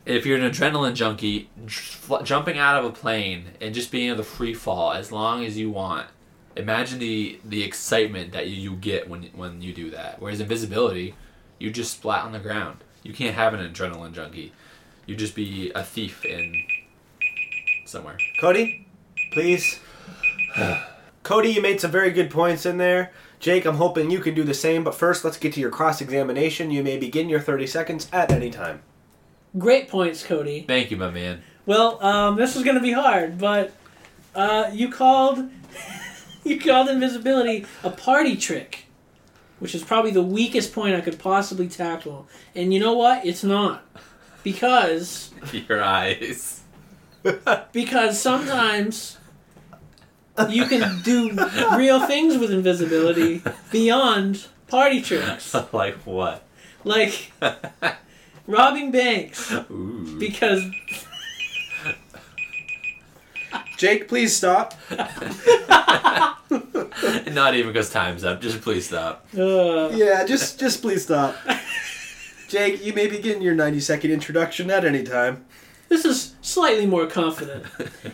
[0.06, 1.50] if you're an adrenaline junkie,
[2.24, 5.58] jumping out of a plane and just being able to free fall as long as
[5.58, 6.08] you want.
[6.56, 10.22] Imagine the the excitement that you, you get when when you do that.
[10.22, 11.16] Whereas invisibility,
[11.58, 12.84] you just splat on the ground.
[13.02, 14.54] You can't have an adrenaline junkie.
[15.06, 16.64] You just be a thief in
[17.86, 18.18] somewhere.
[18.40, 18.88] Cody,
[19.32, 19.80] please.
[21.24, 23.12] Cody, you made some very good points in there.
[23.40, 26.02] Jake, I'm hoping you can do the same, but first let's get to your cross
[26.02, 26.72] examination.
[26.72, 28.84] You may begin your 30 seconds at any time.
[29.58, 30.66] Great points, Cody.
[30.68, 31.44] Thank you, my man.
[31.66, 33.74] Well, um, this is going to be hard, but
[34.36, 35.50] uh, you called
[36.44, 38.86] you called invisibility a party trick,
[39.60, 42.28] which is probably the weakest point I could possibly tackle.
[42.56, 43.26] And you know what?
[43.26, 43.86] It's not
[44.44, 45.32] because
[45.70, 46.62] Your eyes.
[47.72, 49.18] because sometimes
[50.50, 51.30] you can do
[51.78, 56.44] real things with invisibility beyond party tricks, like what?
[56.84, 57.32] like
[58.48, 59.52] robbing banks.
[59.52, 60.16] Ooh.
[60.20, 60.62] Because
[63.78, 64.74] Jake, please stop.
[66.50, 68.42] Not even because time's up.
[68.42, 69.26] Just please stop.
[69.38, 71.36] uh, Yeah, just just please stop.
[72.48, 75.44] Jake, you may begin your 90 second introduction at any time.
[75.90, 77.66] This is slightly more confident.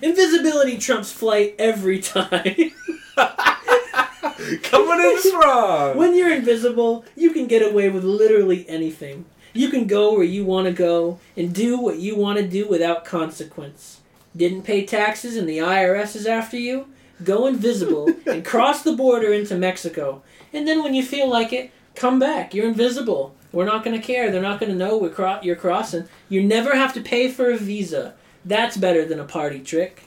[0.01, 2.71] Invisibility trumps flight every time.
[4.63, 5.97] Coming in strong.
[5.97, 9.25] when you're invisible, you can get away with literally anything.
[9.53, 12.67] You can go where you want to go and do what you want to do
[12.67, 14.01] without consequence.
[14.35, 16.88] Didn't pay taxes and the IRS is after you?
[17.23, 20.21] Go invisible and cross the border into Mexico.
[20.53, 22.53] And then when you feel like it, come back.
[22.53, 23.35] You're invisible.
[23.51, 24.31] We're not going to care.
[24.31, 26.07] They're not going to know we're cro- you're crossing.
[26.29, 28.13] You never have to pay for a visa.
[28.45, 30.03] That's better than a party trick.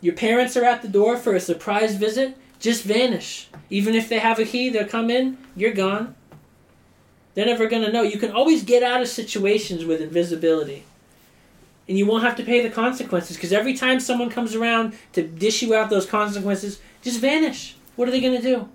[0.00, 2.36] Your parents are at the door for a surprise visit.
[2.60, 3.48] Just vanish.
[3.70, 5.38] Even if they have a key, they'll come in.
[5.56, 6.14] You're gone.
[7.38, 8.02] They're never going to know.
[8.02, 10.82] You can always get out of situations with invisibility.
[11.88, 15.22] And you won't have to pay the consequences because every time someone comes around to
[15.22, 17.76] dish you out those consequences, just vanish.
[17.94, 18.68] What are they going to do?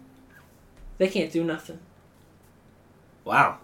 [0.98, 1.78] They can't do nothing.
[3.26, 3.58] Wow.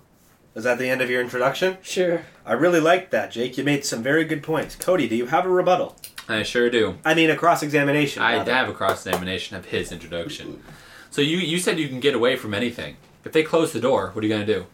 [0.53, 1.77] Is that the end of your introduction?
[1.81, 2.25] Sure.
[2.45, 3.57] I really liked that, Jake.
[3.57, 4.75] You made some very good points.
[4.75, 5.95] Cody, do you have a rebuttal?
[6.27, 6.97] I sure do.
[7.05, 8.21] I mean, a cross examination.
[8.21, 10.61] I have a cross examination of his introduction.
[11.09, 12.97] So you you said you can get away from anything.
[13.23, 14.65] If they close the door, what are you gonna do?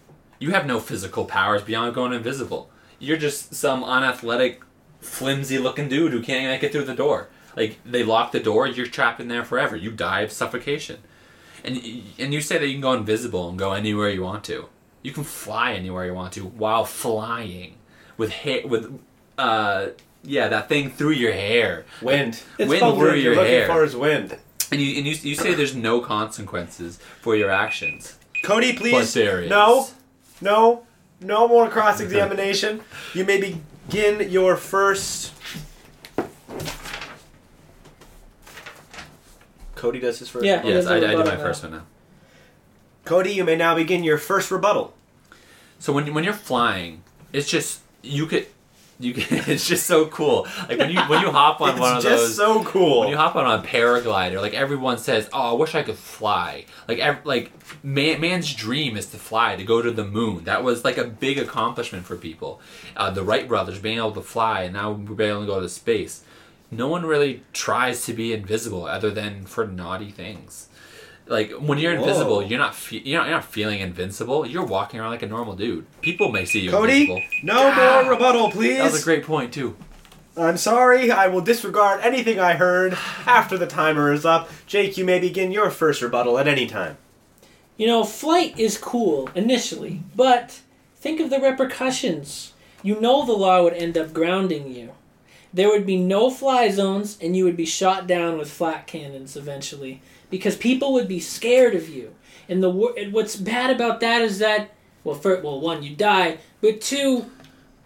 [0.46, 2.70] You have no physical powers beyond going invisible.
[3.00, 4.62] You're just some unathletic,
[5.00, 7.30] flimsy looking dude who can't make it through the door.
[7.56, 9.76] Like they lock the door, you're trapped in there forever.
[9.76, 11.00] You die of suffocation.
[11.64, 11.78] And
[12.20, 14.70] and you say that you can go invisible and go anywhere you want to.
[15.02, 17.78] You can fly anywhere you want to while flying
[18.16, 19.00] with hair with
[19.40, 19.88] uh
[20.24, 21.86] yeah that thing through your hair.
[22.04, 22.40] Wind.
[22.60, 23.68] It's Wind through What your you're looking hair.
[23.68, 24.38] for is wind.
[24.72, 28.20] And you and you, you say there's no consequences for your actions.
[28.44, 29.14] Cody, But please.
[29.16, 29.50] there is.
[29.50, 29.88] No,
[30.42, 30.86] no,
[31.22, 32.82] no more cross examination.
[33.14, 33.40] you may
[33.90, 35.34] begin your first.
[39.76, 40.46] Cody does his first.
[40.46, 40.58] Yeah.
[40.58, 40.72] rebuttal.
[40.76, 41.42] Yes, There's a I, I do my now.
[41.42, 41.84] first one now.
[43.04, 44.94] Cody, you may now begin your first rebuttal.
[45.80, 48.48] So when when you're flying, it's just you could
[49.00, 50.48] you can, it's just so cool.
[50.70, 52.12] Like when you when you hop on one of those.
[52.12, 53.02] It's just those so cool.
[53.02, 56.66] when you hop on a paraglider, like everyone says, "Oh, I wish I could fly."
[56.88, 57.52] Like ev- like
[57.84, 60.46] man, man's dream is to fly, to go to the moon.
[60.46, 62.62] That was like a big accomplishment for people.
[62.96, 65.70] Uh, the Wright brothers being able to fly, and now we're able to go to
[65.70, 66.24] space.
[66.72, 70.68] No one really tries to be invisible, other than for naughty things.
[71.28, 72.04] Like when you're Whoa.
[72.04, 74.46] invisible, you're not fe- you're not, you're not feeling invincible.
[74.46, 75.86] You're walking around like a normal dude.
[76.02, 77.22] People may see you Cody, invisible.
[77.44, 78.02] no Ah.
[78.04, 78.78] more rebuttal, please.
[78.78, 79.76] That was a great point too.
[80.38, 82.94] I'm sorry, I will disregard anything I heard
[83.26, 84.50] after the timer is up.
[84.68, 86.98] Jake, you may begin your first rebuttal at any time.
[87.78, 90.60] You know, flight is cool initially, but
[90.98, 92.52] think of the repercussions.
[92.84, 94.92] You know the law would end up grounding you.
[95.54, 99.36] There would be no fly zones, and you would be shot down with flak cannons
[99.38, 100.02] eventually
[100.36, 102.14] because people would be scared of you.
[102.50, 104.72] And the and what's bad about that is that,
[105.06, 107.32] well, for, well, one, you die, but two,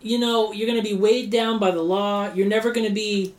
[0.02, 2.34] you know, you're going to be weighed down by the law.
[2.34, 3.36] You're never going to be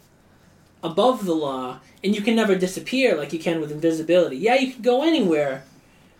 [0.85, 4.37] above the law, and you can never disappear like you can with invisibility.
[4.37, 5.65] Yeah, you can go anywhere,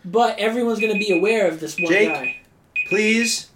[0.03, 2.09] but everyone's going to be aware of this one Jake?
[2.09, 2.37] guy.
[2.89, 3.47] Please.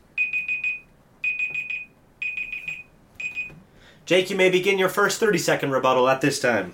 [4.05, 6.71] Jake, you may begin your first 30 second rebuttal at this time.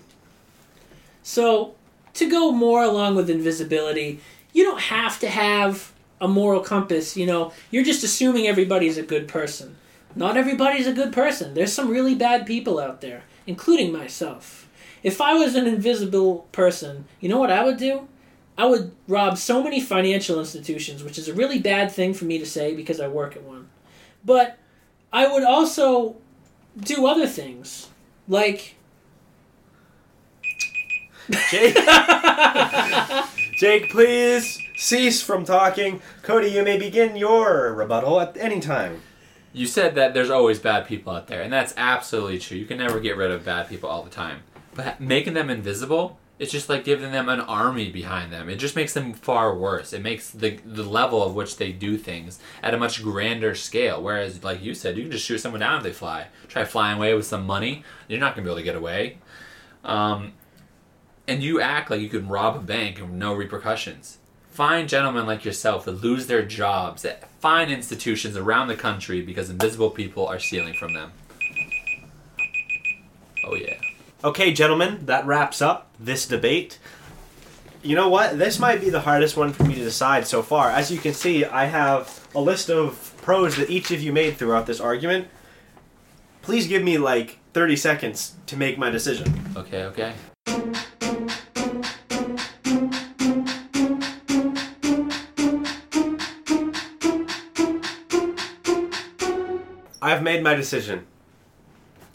[1.23, 1.73] So,
[2.15, 4.19] to go more along with invisibility,
[4.53, 7.17] you don't have to have a moral compass.
[7.17, 9.77] You know, you're just assuming everybody's a good person.
[10.15, 11.53] Not everybody's a good person.
[11.53, 14.69] There's some really bad people out there, including myself.
[15.03, 18.07] If I was an invisible person, you know what I would do?
[18.57, 22.37] I would rob so many financial institutions, which is a really bad thing for me
[22.37, 23.69] to say because I work at one.
[24.23, 24.59] But
[25.11, 26.17] I would also
[26.77, 27.87] do other things.
[28.27, 28.75] Like
[31.49, 31.75] Jake,
[33.57, 36.01] Jake, please cease from talking.
[36.23, 39.01] Cody, you may begin your rebuttal at any time.
[39.53, 42.57] You said that there's always bad people out there, and that's absolutely true.
[42.57, 44.41] You can never get rid of bad people all the time.
[44.73, 48.49] But making them invisible, it's just like giving them an army behind them.
[48.49, 49.93] It just makes them far worse.
[49.93, 54.01] It makes the the level of which they do things at a much grander scale.
[54.01, 56.27] Whereas, like you said, you can just shoot someone down if they fly.
[56.47, 59.17] Try flying away with some money, you're not gonna be able to get away.
[59.83, 60.33] Um,
[61.31, 64.17] and you act like you can rob a bank and no repercussions.
[64.49, 69.49] Find gentlemen like yourself that lose their jobs at fine institutions around the country because
[69.49, 71.13] invisible people are stealing from them.
[73.45, 73.79] Oh yeah.
[74.25, 76.79] Okay, gentlemen, that wraps up this debate.
[77.81, 78.37] You know what?
[78.37, 80.69] This might be the hardest one for me to decide so far.
[80.69, 84.35] As you can see, I have a list of pros that each of you made
[84.35, 85.29] throughout this argument.
[86.41, 89.33] Please give me like 30 seconds to make my decision.
[89.55, 90.13] Okay, okay.
[100.11, 101.07] I've made my decision.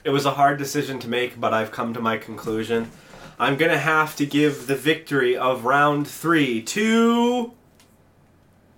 [0.05, 2.91] It was a hard decision to make, but I've come to my conclusion.
[3.39, 7.53] I'm gonna have to give the victory of round three to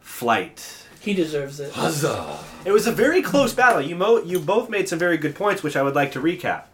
[0.01, 0.85] Flight.
[1.01, 1.73] he deserves it.
[1.73, 2.39] Huzzah!
[2.65, 3.83] It was a very close battle.
[3.83, 6.65] You mo- you both made some very good points, which I would like to recap.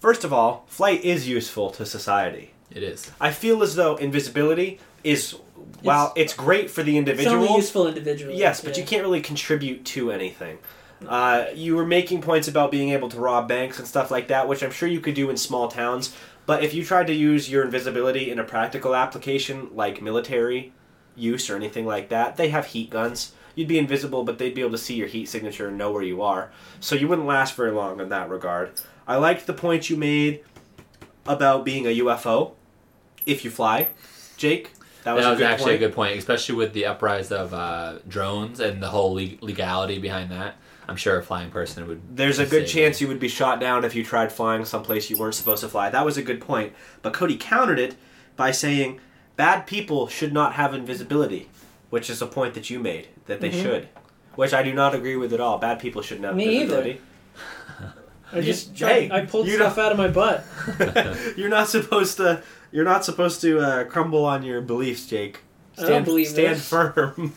[0.00, 2.50] First of all, flight is useful to society.
[2.72, 3.10] It is.
[3.20, 5.36] I feel as though invisibility is,
[5.82, 8.36] while it's, great for the It's individual, only useful individually.
[8.36, 8.82] yes, but yeah.
[8.82, 10.58] you can't really contribute to anything.
[11.06, 14.48] Uh, you were making points about being able to rob banks and stuff like that,
[14.48, 16.14] which I'm sure you could do in small towns.
[16.46, 20.72] But if you tried to use your invisibility in a practical application like military
[21.16, 23.32] use or anything like that, they have heat guns.
[23.54, 26.02] You'd be invisible, but they'd be able to see your heat signature and know where
[26.02, 26.50] you are.
[26.78, 28.72] So you wouldn't last very long in that regard.
[29.08, 30.44] I liked the point you made
[31.26, 32.52] about being a UFO
[33.24, 33.88] if you fly,
[34.36, 34.72] Jake.
[35.04, 35.74] That was, that a was good actually point.
[35.74, 39.98] a good point, especially with the uprise of uh, drones and the whole leg- legality
[39.98, 40.56] behind that.
[40.88, 42.16] I'm sure a flying person would.
[42.16, 45.10] There's a good save chance you would be shot down if you tried flying someplace
[45.10, 45.90] you weren't supposed to fly.
[45.90, 46.72] That was a good point.
[47.02, 47.96] But Cody countered it
[48.36, 49.00] by saying
[49.36, 51.48] bad people should not have invisibility,
[51.90, 53.62] which is a point that you made that they Mhm.
[53.62, 53.88] should,
[54.36, 55.58] which I do not agree with at all.
[55.58, 56.78] Bad people shouldn't have Me either.
[56.78, 57.00] invisibility.
[58.32, 60.44] I just Hey, I pulled you stuff out of my butt.
[61.36, 62.42] you're not supposed to.
[62.72, 65.40] You're not supposed to uh, crumble on your beliefs, Jake.
[65.78, 66.68] I Stand, don't believe stand this.
[66.68, 67.32] firm.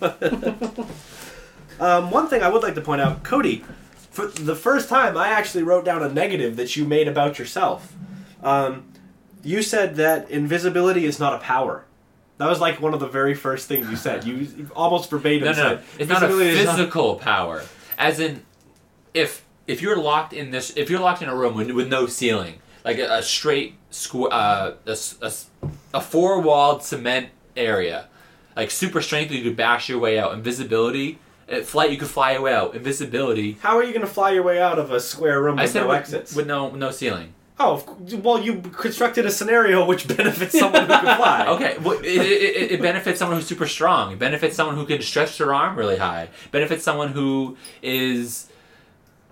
[1.79, 3.63] Um, one thing I would like to point out, Cody,
[4.11, 7.93] for the first time, I actually wrote down a negative that you made about yourself.
[8.43, 8.91] Um,
[9.43, 11.85] you said that invisibility is not a power.
[12.37, 14.23] That was like one of the very first things you said.
[14.25, 15.75] You almost verbatim No, no, no.
[15.77, 17.63] said It's not a "Invisibility is not-" physical power.
[17.97, 18.43] As in,
[19.13, 22.07] if if you're locked in this, if you're locked in a room with, with no
[22.07, 25.31] ceiling, like a, a straight squ- uh, a, a
[25.93, 28.07] a four walled cement area,
[28.55, 30.33] like super strength, you could bash your way out.
[30.33, 31.19] Invisibility,
[31.63, 32.75] flight, you could fly your way out.
[32.75, 33.57] Invisibility.
[33.61, 35.71] How are you going to fly your way out of a square room I with
[35.71, 36.35] said no with, exits?
[36.35, 37.33] with no no ceiling.
[37.59, 37.83] oh,
[38.23, 41.45] well, you constructed a scenario which benefits someone who can fly.
[41.55, 44.13] Okay, well, it, it, it, it benefits someone who's super strong.
[44.13, 46.23] It benefits someone who can stretch their arm really high.
[46.45, 48.47] It benefits someone who is,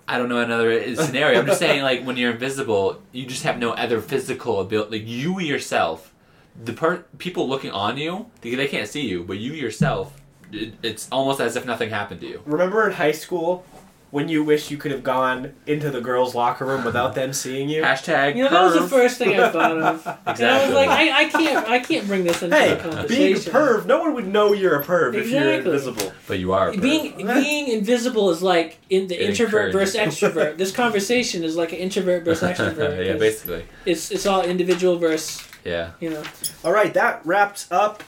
[0.09, 1.39] I don't know another uh, scenario.
[1.39, 4.99] I'm just saying, like when you're invisible, you just have no other physical ability.
[4.99, 6.13] Like you yourself,
[6.61, 10.16] the per- people looking on you, they, they can't see you, but you yourself,
[10.51, 12.41] it, it's almost as if nothing happened to you.
[12.45, 13.65] Remember in high school
[14.09, 17.67] when you wish you could have gone into the girls' locker room without them seeing
[17.67, 17.81] you?
[17.83, 18.37] Hashtag.
[18.37, 18.89] You know, that was the perv.
[18.89, 20.07] first thing I thought of.
[20.25, 23.07] And I was like, I, I can't I can't bring this into Hey, the conversation.
[23.17, 25.71] being a perv, no one would know you're a perv if you're Exactly.
[25.73, 26.11] invisible.
[26.25, 26.69] But you are.
[26.69, 26.81] A perv.
[26.81, 30.57] Being being invisible is like in the It introvert versus encourages extrovert.
[30.57, 33.05] this conversation is like an introvert versus extrovert.
[33.05, 33.65] yeah, 'cause basically.
[33.85, 35.91] It's it's all individual versus Yeah.
[35.99, 36.23] you know.
[36.63, 38.03] All right, that wraps up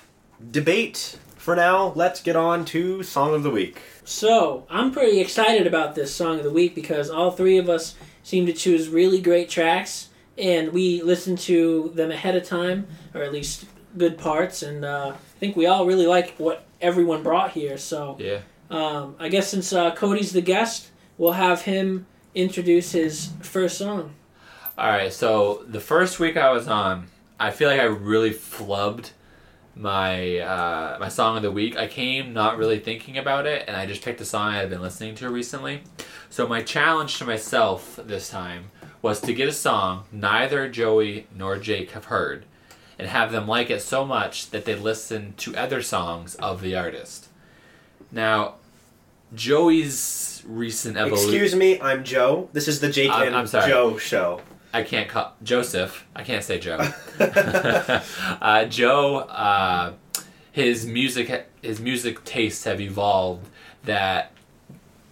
[0.51, 1.17] debate
[1.49, 1.93] for now.
[1.95, 3.81] Let's get on to song of the week.
[4.03, 7.95] So I'm pretty excited about this song of the week because all three of us
[8.21, 12.85] seem to choose really great tracks, and we listen to them ahead of time,
[13.15, 13.65] or at least
[13.97, 17.79] good parts, and uh, I think we all really like what everyone brought here.
[17.79, 18.41] So Yeah.
[18.69, 24.13] um, I guess since uh, Cody's the guest, we'll have him introduce his first song.
[24.77, 27.07] All right, so the first week I was on,
[27.39, 29.13] I feel like I really flubbed
[29.75, 31.77] my uh, my song of the week.
[31.77, 34.69] I came not really thinking about it, and I just picked a song I had
[34.69, 35.83] been listening to recently.
[36.29, 41.57] So my challenge to myself this time was to get a song neither Joey nor
[41.57, 42.45] Jake have heard,
[42.97, 46.75] and have them like it so much that they listen to other songs of the
[46.75, 47.27] artist.
[48.11, 48.55] Now,
[49.33, 51.29] Joey's recent evolution.
[51.29, 52.49] Excuse me, I'm Joe.
[52.53, 53.69] This is the Jake I'm- and I'm sorry.
[53.69, 54.41] Joe show.
[54.73, 56.05] I can't call Joseph.
[56.15, 56.77] I can't say Joe.
[57.19, 59.93] uh, Joe, uh,
[60.51, 63.47] his music, his music tastes have evolved.
[63.85, 64.31] That,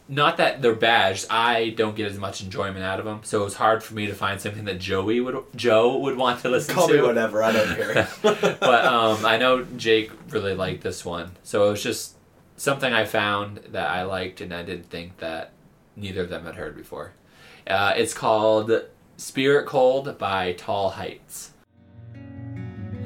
[0.08, 1.16] not that they're bad.
[1.16, 3.22] just I don't get as much enjoyment out of them.
[3.24, 6.42] So it was hard for me to find something that Joey would Joe would want
[6.42, 6.94] to listen Call to.
[6.94, 7.44] me whatever.
[7.44, 8.08] I don't care.
[8.22, 12.16] but um, I know Jake really liked this one, so it was just
[12.58, 15.54] something I found that I liked, and I didn't think that
[15.96, 17.14] neither of them had heard before.
[17.66, 18.72] Uh, it's called
[19.20, 21.54] "Spirit Cold" by Tall Heights.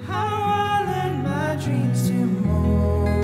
[0.05, 3.23] How I let my dreams to mold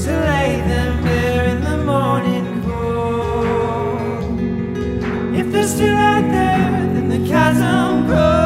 [0.00, 4.24] To lay them bare in the morning cold
[5.34, 8.45] If they're still out there, then the chasm grows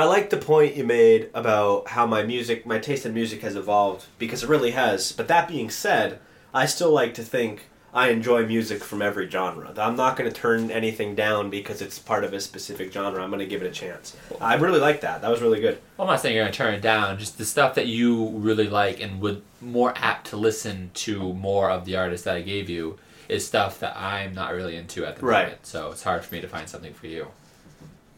[0.00, 3.54] I like the point you made about how my music, my taste in music has
[3.54, 5.12] evolved because it really has.
[5.12, 6.20] But that being said,
[6.54, 9.74] I still like to think I enjoy music from every genre.
[9.76, 13.22] I'm not going to turn anything down because it's part of a specific genre.
[13.22, 14.16] I'm going to give it a chance.
[14.40, 15.20] I really like that.
[15.20, 15.78] That was really good.
[15.98, 17.18] Well, I'm not saying you're gonna turn it down.
[17.18, 21.70] Just the stuff that you really like and would more apt to listen to more
[21.70, 22.98] of the artist that I gave you
[23.28, 25.42] is stuff that I'm not really into at the Right.
[25.42, 25.66] moment.
[25.66, 27.26] So it's hard for me to find something for you.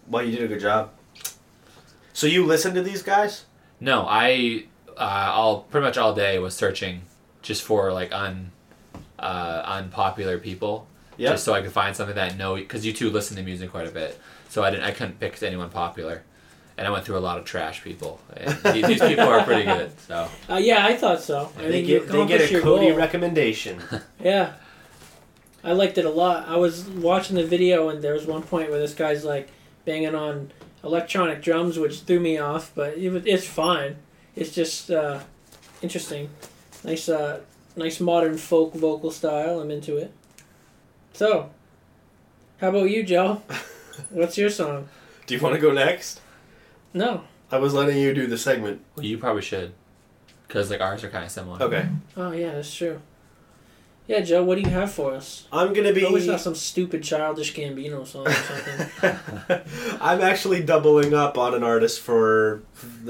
[0.07, 0.91] Well, you did a good job.
[2.13, 3.45] So you listen to these guys?
[3.81, 4.65] No, I
[4.97, 7.03] uh, all pretty much all day was searching
[7.43, 8.53] just for like un
[9.19, 10.87] uh, unpopular people,
[11.17, 11.31] Yeah.
[11.31, 13.71] just so I could find something that I know because you two listen to music
[13.71, 14.19] quite a bit.
[14.49, 16.23] So I didn't I couldn't pick anyone popular,
[16.77, 18.21] and I went through a lot of trash people.
[18.37, 19.99] And these, these people are pretty good.
[20.01, 21.51] So Uh, yeah, I thought so.
[21.59, 22.97] I they think you get they get a your Cody goal.
[22.99, 23.81] recommendation.
[24.23, 24.53] Yeah.
[25.65, 26.49] I liked it a lot.
[26.49, 29.49] I was watching the video and there was one point where this guy's like
[29.85, 30.51] banging on
[30.85, 33.97] electronic drums, which threw me off, but it was, it's fine.
[34.35, 35.21] It's just uh,
[35.81, 36.31] interesting.
[36.85, 37.41] Nice, uh,
[37.77, 39.61] nice modern folk vocal style.
[39.61, 40.13] I'm into it.
[41.13, 41.51] So,
[42.59, 43.43] how about you, Joe?
[44.11, 44.89] What's your song?
[45.27, 46.21] Do you want to go next?
[46.95, 47.25] No.
[47.51, 48.81] I was letting you do the segment.
[48.97, 49.75] well, you probably should,
[50.49, 51.63] because like ours are kind of similar.
[51.63, 51.87] Okay.
[52.17, 53.01] Oh yeah, that's true.
[54.09, 55.47] Yeah, Joe, what do you have for us?
[55.53, 56.05] I'm gonna be.
[56.05, 59.61] Always have some stupid childish Gambino song or something.
[60.01, 62.63] I'm actually doubling up on an artist for.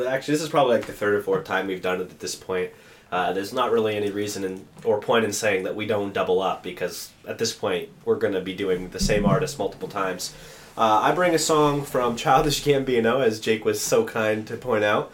[0.06, 2.34] Actually, this is probably like the third or fourth time we've done it at this
[2.34, 2.70] point.
[3.10, 6.40] Uh, there's not really any reason in, or point in saying that we don't double
[6.40, 10.34] up because at this point we're going to be doing the same artist multiple times.
[10.78, 14.84] Uh, I bring a song from Childish Gambino, as Jake was so kind to point
[14.84, 15.12] out.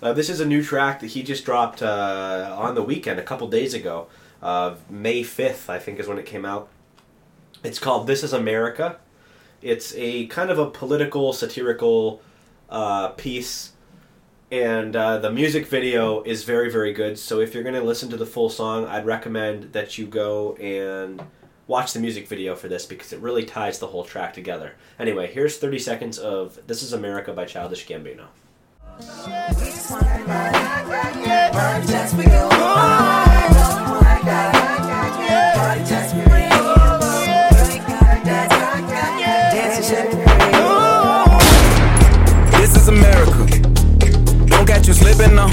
[0.00, 3.22] Uh, this is a new track that he just dropped uh, on the weekend, a
[3.24, 4.06] couple days ago.
[4.44, 6.68] Uh, May 5th, I think, is when it came out.
[7.64, 8.98] It's called This Is America.
[9.62, 12.20] It's a kind of a political, satirical
[12.68, 13.72] uh, piece,
[14.52, 17.18] and uh, the music video is very, very good.
[17.18, 20.54] So if you're going to listen to the full song, I'd recommend that you go
[20.56, 21.22] and
[21.66, 24.74] watch the music video for this because it really ties the whole track together.
[24.98, 28.26] Anyway, here's 30 seconds of This Is America by Childish Gambino.
[45.14, 45.48] Slipping now.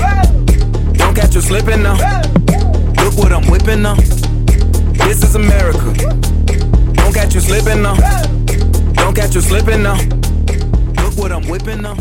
[0.94, 1.94] Don't catch you slipping now.
[3.04, 3.96] Look what I'm whipping now.
[3.96, 5.94] This is America.
[6.94, 7.96] Don't catch you slipping now.
[8.94, 10.02] Don't catch you slipping now.
[11.04, 11.96] Look what I'm whipping now.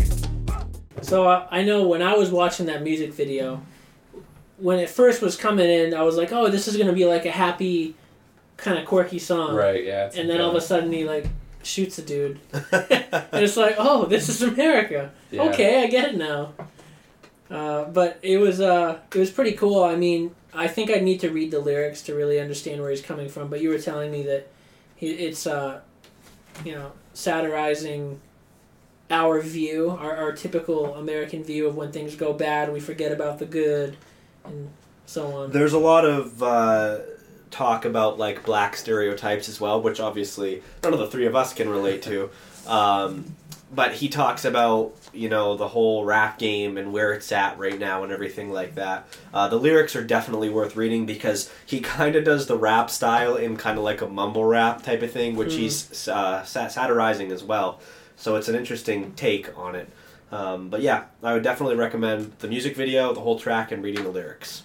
[1.01, 3.61] So uh, I know when I was watching that music video,
[4.57, 7.25] when it first was coming in, I was like, "Oh, this is gonna be like
[7.25, 7.95] a happy,
[8.57, 9.83] kind of quirky song." Right.
[9.83, 10.09] Yeah.
[10.15, 11.27] And then all of a sudden he like
[11.63, 15.43] shoots a dude, and it's like, "Oh, this is America." Yeah.
[15.43, 16.53] Okay, I get it now.
[17.51, 19.83] Uh, but it was uh, it was pretty cool.
[19.83, 23.01] I mean, I think I need to read the lyrics to really understand where he's
[23.01, 23.49] coming from.
[23.49, 24.47] But you were telling me that
[24.95, 25.81] he, it's uh,
[26.63, 28.21] you know, satirizing
[29.09, 33.39] our view, our, our typical American view of when things go bad, we forget about
[33.39, 33.97] the good,
[34.45, 34.69] and
[35.05, 35.51] so on.
[35.51, 36.99] There's a lot of uh,
[37.49, 41.53] talk about like black stereotypes as well, which obviously none of the three of us
[41.53, 42.29] can relate to.
[42.65, 43.35] Um,
[43.73, 47.79] but he talks about you know the whole rap game and where it's at right
[47.79, 49.07] now and everything like that.
[49.33, 53.35] Uh, the lyrics are definitely worth reading because he kind of does the rap style
[53.35, 57.43] in kind of like a mumble rap type of thing, which he's uh, satirizing as
[57.43, 57.79] well.
[58.17, 59.89] So it's an interesting take on it.
[60.31, 64.03] Um, but yeah, I would definitely recommend the music video, the whole track, and reading
[64.03, 64.63] the lyrics.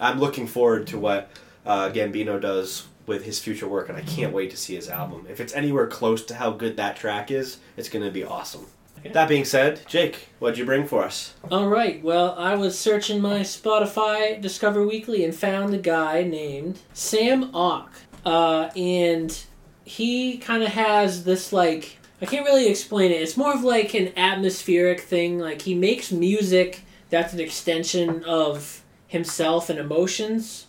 [0.00, 1.30] I'm looking forward to what
[1.64, 5.26] uh, Gambino does with his future work, and I can't wait to see his album.
[5.28, 8.66] If it's anywhere close to how good that track is, it's going to be awesome.
[8.98, 9.10] Okay.
[9.10, 11.34] That being said, Jake, what'd you bring for us?
[11.50, 12.02] All right.
[12.02, 17.92] Well, I was searching my Spotify Discover Weekly and found a guy named Sam Ock,
[18.24, 19.38] uh, and
[19.84, 23.20] he kind of has this like I can't really explain it.
[23.20, 25.38] It's more of like an atmospheric thing.
[25.38, 30.66] Like he makes music that's an extension of himself and emotions.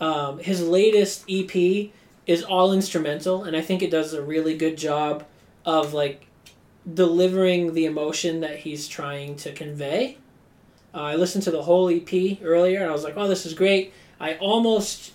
[0.00, 1.90] Um, his latest EP
[2.26, 5.24] is all instrumental, and I think it does a really good job
[5.64, 6.26] of like
[6.92, 10.18] delivering the emotion that he's trying to convey.
[10.92, 13.54] Uh, I listened to the whole EP earlier, and I was like, "Oh, this is
[13.54, 15.12] great." I almost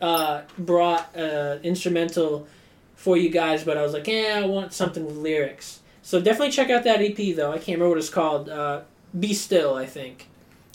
[0.00, 2.46] uh, brought an instrumental
[2.94, 6.52] for you guys, but I was like, "Yeah, I want something with lyrics." So definitely
[6.52, 7.50] check out that EP, though.
[7.50, 8.48] I can't remember what it's called.
[8.48, 8.82] Uh,
[9.18, 10.28] Be Still, I think,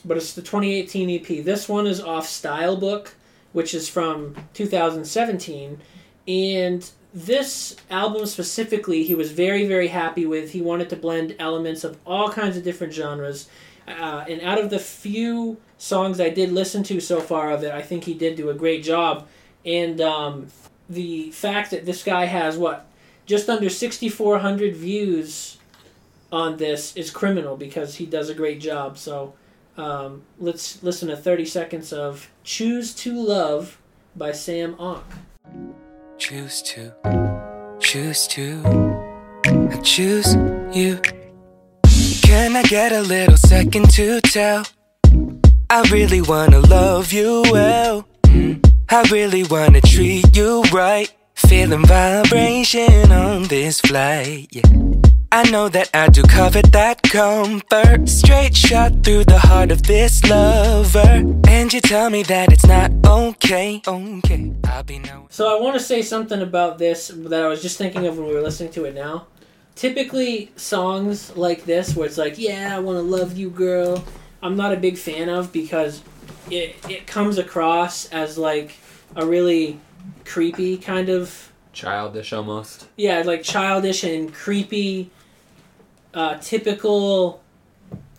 [0.04, 1.45] but it's the 2018 EP.
[1.45, 3.16] This one is off Style Book,
[3.54, 5.82] which is from 2017,
[6.28, 10.52] and this album specifically, he was very, very happy with.
[10.52, 13.49] He wanted to blend elements of all kinds of different genres.
[13.88, 17.74] Uh, and out of the few songs I did listen to so far of it,
[17.74, 19.28] I think he did do a great job.
[19.66, 20.47] And um,
[20.89, 22.88] the fact that this guy has, what,
[23.26, 25.58] just under 6,400 views
[26.32, 28.97] on this is criminal because he does a great job.
[28.97, 29.34] So
[29.78, 33.78] um, let's listen to 30 seconds of Choose to Love
[34.16, 35.06] by Sam Ock.
[36.18, 36.94] choose to,
[37.80, 38.62] choose to,
[39.46, 40.36] I choose
[40.74, 41.00] you.
[42.22, 44.66] Can I get a little second to tell?
[45.70, 48.08] I really wanna love you well.
[48.90, 51.12] I really wanna treat you right.
[51.36, 54.48] Feeling vibration on this flight.
[54.52, 55.01] Yeah.
[55.34, 58.10] I know that I do cover that comfort.
[58.10, 61.24] Straight shot through the heart of this lover.
[61.48, 63.82] And you tell me that it's not okay.
[63.88, 65.28] Okay, I'll be no.
[65.30, 68.28] So I want to say something about this that I was just thinking of when
[68.28, 69.28] we were listening to it now.
[69.76, 74.04] Typically, songs like this, where it's like, "Yeah, I want to love you, girl,"
[74.44, 76.02] I'm not a big fan of because
[76.50, 78.74] it it comes across as like
[79.16, 79.80] a really
[80.26, 82.88] creepy kind of Childish almost.
[82.98, 85.10] yeah, like childish and creepy,
[86.14, 87.41] uh, typical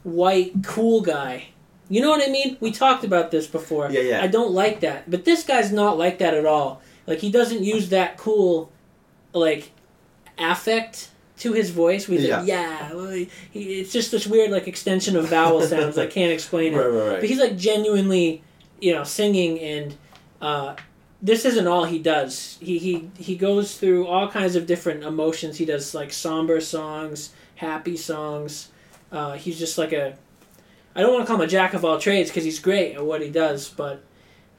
[0.03, 1.49] white cool guy.
[1.89, 2.57] You know what I mean?
[2.61, 3.91] We talked about this before.
[3.91, 4.23] Yeah, yeah.
[4.23, 6.81] I don't like that, but this guy's not like that at all.
[7.07, 8.71] Like he doesn't use that cool,
[9.33, 9.73] like,
[10.39, 12.09] affect to his voice.
[12.09, 12.39] We Yeah.
[12.39, 12.93] like, yeah.
[12.95, 13.29] well, he,
[13.81, 15.99] it's just this weird like extension of vowel sounds.
[15.99, 16.77] I can't explain it.
[16.77, 17.21] Right, right, right.
[17.21, 18.43] But he's like genuinely,
[18.81, 19.95] you know, singing and
[20.41, 20.77] uh,
[21.21, 22.59] this isn't all he does.
[22.61, 25.59] He he he goes through all kinds of different emotions.
[25.59, 27.33] He does like somber songs,
[27.63, 28.69] happy songs.
[29.11, 30.17] Uh, he's just like a
[30.95, 33.05] I don't want to call him a jack of all trades because he's great at
[33.05, 34.03] what he does, but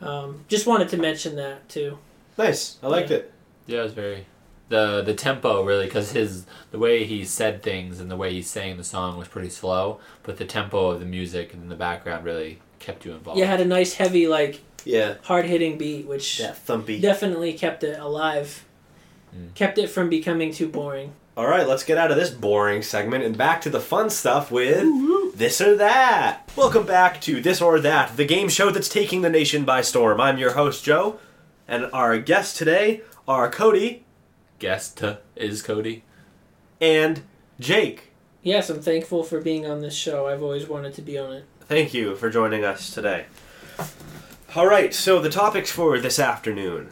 [0.01, 1.99] um, just wanted to mention that too.
[2.37, 2.77] Nice.
[2.81, 3.31] I liked it.
[3.67, 4.25] Yeah, it was very
[4.69, 8.41] the the tempo really because his the way he said things and the way he
[8.41, 12.25] sang the song was pretty slow, but the tempo of the music and the background
[12.25, 13.39] really kept you involved.
[13.39, 15.15] Yeah, had a nice heavy like Yeah.
[15.23, 16.99] hard hitting beat, which Yeah, thumpy.
[17.01, 18.65] definitely kept it alive.
[19.35, 19.53] Mm.
[19.55, 21.13] Kept it from becoming too boring.
[21.35, 24.51] All right, let's get out of this boring segment and back to the fun stuff
[24.51, 26.47] with This or That.
[26.55, 30.21] Welcome back to This or That, the game show that's taking the nation by storm.
[30.21, 31.19] I'm your host, Joe,
[31.67, 34.03] and our guests today are Cody
[34.59, 35.03] guest
[35.35, 36.03] is Cody.
[36.79, 37.23] and
[37.59, 38.11] Jake.
[38.43, 40.27] Yes, I'm thankful for being on this show.
[40.27, 41.45] I've always wanted to be on it.
[41.61, 43.25] Thank you for joining us today.
[44.55, 46.91] All right, so the topics for this afternoon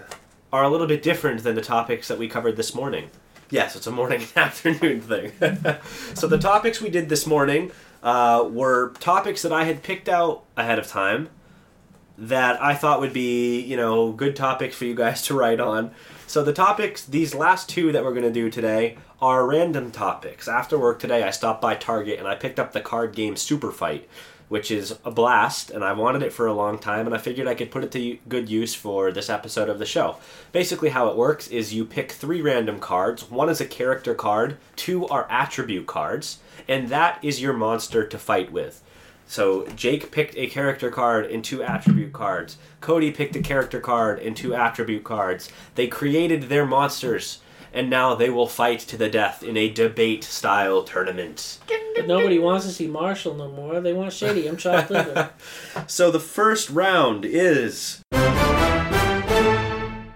[0.51, 3.11] are a little bit different than the topics that we covered this morning.
[3.51, 5.33] Yes, it's a morning and afternoon thing.
[6.13, 7.71] so the topics we did this morning
[8.01, 11.29] uh, were topics that I had picked out ahead of time
[12.17, 15.91] that I thought would be, you know, good topics for you guys to write on.
[16.27, 20.47] So the topics, these last two that we're going to do today, are random topics.
[20.47, 23.71] After work today, I stopped by Target and I picked up the card game Super
[23.71, 24.07] Fight,
[24.51, 27.47] which is a blast, and I wanted it for a long time, and I figured
[27.47, 30.17] I could put it to good use for this episode of the show.
[30.51, 33.31] Basically, how it works is you pick three random cards.
[33.31, 38.17] One is a character card, two are attribute cards, and that is your monster to
[38.17, 38.83] fight with.
[39.25, 42.57] So Jake picked a character card and two attribute cards.
[42.81, 45.49] Cody picked a character card and two attribute cards.
[45.75, 47.39] They created their monsters,
[47.73, 51.59] and now they will fight to the death in a debate style tournament.
[51.95, 53.79] But nobody wants to see Marshall no more.
[53.79, 54.47] They want Shady.
[54.47, 55.31] I'm chopped liver.
[55.87, 58.01] So the first round is.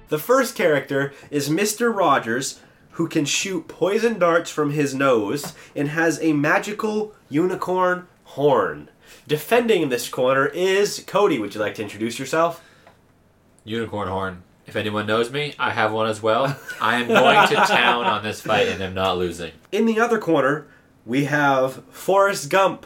[0.07, 1.93] The first character is Mr.
[1.93, 2.59] Rogers,
[2.91, 8.89] who can shoot poison darts from his nose and has a magical unicorn horn.
[9.27, 11.39] Defending this corner is Cody.
[11.39, 12.63] Would you like to introduce yourself?
[13.63, 14.43] Unicorn horn.
[14.67, 16.57] If anyone knows me, I have one as well.
[16.81, 19.51] I am going to town on this fight and am not losing.
[19.71, 20.67] In the other corner,
[21.05, 22.85] we have Forrest Gump,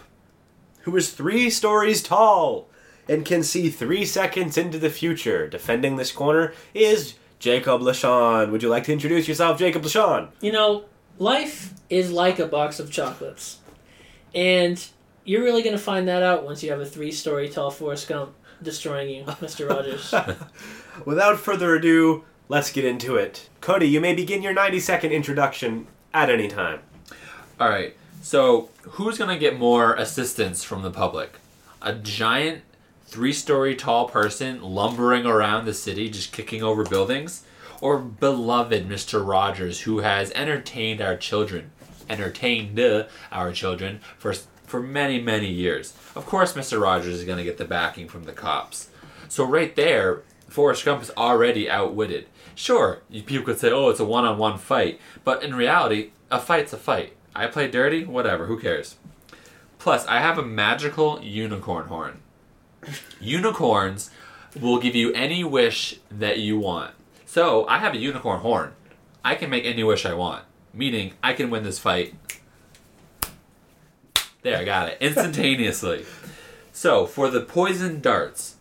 [0.82, 2.67] who is three stories tall
[3.07, 5.47] and can see three seconds into the future.
[5.47, 8.51] Defending this corner is Jacob LaShawn.
[8.51, 10.30] Would you like to introduce yourself, Jacob LaShawn?
[10.41, 10.84] You know,
[11.17, 13.59] life is like a box of chocolates.
[14.36, 14.86] And
[15.23, 18.07] you're really going to find that out once you have a three story tall Forrest
[18.07, 19.67] Gump destroying you, Mr.
[19.69, 20.13] Rogers.
[21.06, 23.50] Without further ado, let's get into it.
[23.62, 26.80] Cody, you may begin your 90 second introduction at any time.
[27.60, 27.95] All right.
[28.22, 31.38] So, who's going to get more assistance from the public?
[31.82, 32.64] A giant
[33.06, 37.43] three story tall person lumbering around the city, just kicking over buildings?
[37.82, 39.26] Or beloved Mr.
[39.26, 41.72] Rogers, who has entertained our children,
[42.10, 42.80] entertained
[43.32, 45.93] our children for, for many, many years?
[46.16, 46.82] Of course, Mr.
[46.82, 48.89] Rogers is going to get the backing from the cops.
[49.30, 52.28] So, right there, Forrest Gump is already outwitted.
[52.56, 56.12] Sure, you- people could say, oh, it's a one on one fight, but in reality,
[56.32, 57.14] a fight's a fight.
[57.36, 58.95] I play dirty, whatever, who cares?
[59.78, 62.20] Plus, I have a magical unicorn horn.
[63.22, 64.10] Unicorns
[64.60, 66.93] will give you any wish that you want.
[67.26, 68.74] So, I have a unicorn horn.
[69.24, 70.43] I can make any wish I want,
[70.74, 72.16] meaning I can win this fight.
[74.41, 74.97] There, I got it.
[75.02, 76.06] Instantaneously.
[76.72, 78.56] So, for the poison darts,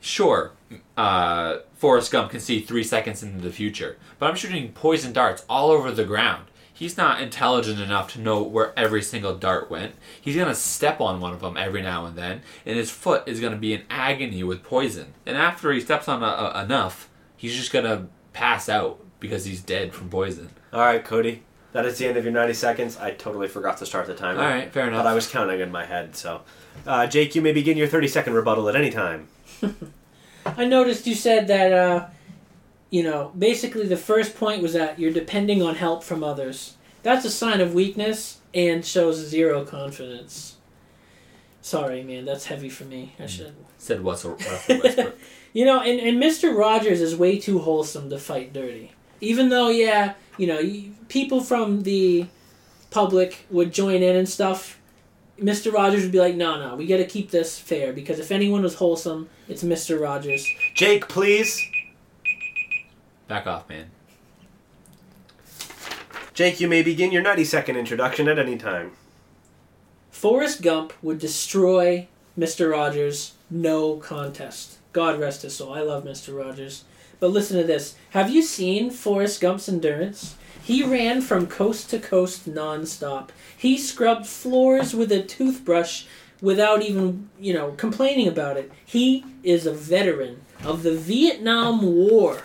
[0.00, 0.52] sure,
[1.00, 5.46] uh, Forrest Gump can see three seconds into the future, but I'm shooting poison darts
[5.48, 6.44] all over the ground.
[6.74, 9.94] He's not intelligent enough to know where every single dart went.
[10.20, 13.40] He's gonna step on one of them every now and then, and his foot is
[13.40, 15.14] gonna be in agony with poison.
[15.24, 19.62] And after he steps on a, a, enough, he's just gonna pass out because he's
[19.62, 20.50] dead from poison.
[20.70, 21.44] All right, Cody.
[21.72, 22.98] That is the end of your 90 seconds.
[22.98, 24.42] I totally forgot to start the timer.
[24.42, 25.04] All right, fair enough.
[25.04, 26.42] But I was counting in my head, so.
[26.86, 29.28] Uh, Jake, you may begin your 30 second rebuttal at any time.
[30.44, 32.06] I noticed you said that, uh,
[32.90, 36.76] you know, basically the first point was that you're depending on help from others.
[37.02, 40.56] That's a sign of weakness and shows zero confidence.
[41.62, 43.14] Sorry, man, that's heavy for me.
[43.18, 43.54] I should.
[43.78, 45.18] Said Russell, Russell Westbrook.
[45.52, 46.56] You know, and, and Mr.
[46.56, 48.92] Rogers is way too wholesome to fight dirty.
[49.20, 50.60] Even though, yeah, you know,
[51.08, 52.26] people from the
[52.90, 54.79] public would join in and stuff,
[55.40, 55.72] Mr.
[55.72, 58.62] Rogers would be like, no, no, we got to keep this fair because if anyone
[58.62, 60.00] was wholesome, it's Mr.
[60.00, 60.46] Rogers.
[60.74, 61.60] Jake, please.
[63.26, 63.90] Back off, man.
[66.34, 68.92] Jake, you may begin your 90 second introduction at any time.
[70.10, 72.06] Forrest Gump would destroy
[72.38, 72.70] Mr.
[72.70, 74.78] Rogers, no contest.
[74.92, 75.72] God rest his soul.
[75.72, 76.36] I love Mr.
[76.36, 76.84] Rogers.
[77.18, 77.94] But listen to this.
[78.10, 80.36] Have you seen Forrest Gump's endurance?
[80.62, 83.30] He ran from coast to coast nonstop.
[83.56, 86.04] He scrubbed floors with a toothbrush
[86.40, 88.70] without even, you know, complaining about it.
[88.84, 92.42] He is a veteran of the Vietnam War.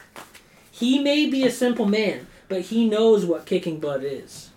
[0.71, 4.49] He may be a simple man, but he knows what kicking butt is.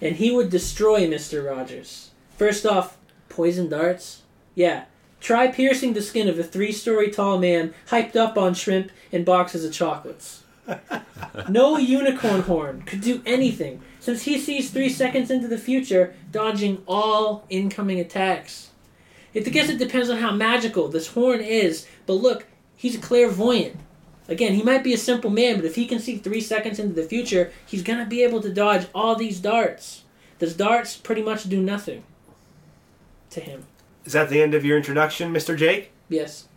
[0.00, 1.48] And he would destroy Mr.
[1.48, 2.10] Rogers.
[2.36, 2.96] First off,
[3.28, 4.22] poison darts?
[4.54, 4.84] Yeah.
[5.20, 9.24] Try piercing the skin of a three story tall man hyped up on shrimp and
[9.24, 10.43] boxes of chocolates.
[11.48, 16.82] No unicorn horn could do anything since he sees three seconds into the future, dodging
[16.86, 18.70] all incoming attacks.
[19.32, 22.46] If I guess it depends on how magical this horn is, but look,
[22.76, 23.76] he's a clairvoyant.
[24.28, 26.94] Again, he might be a simple man, but if he can see three seconds into
[26.94, 30.02] the future, he's gonna be able to dodge all these darts.
[30.38, 32.04] Those darts pretty much do nothing
[33.30, 33.66] to him.
[34.04, 35.56] Is that the end of your introduction, Mr.
[35.56, 35.90] Jake?
[36.08, 36.48] Yes.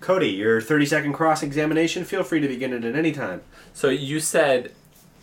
[0.00, 2.04] Cody, your 30 second cross examination.
[2.04, 3.42] Feel free to begin it at any time.
[3.72, 4.72] So you said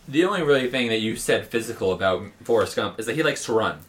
[0.07, 3.45] the only really thing that you said physical about Forrest Gump is that he likes
[3.45, 3.80] to run.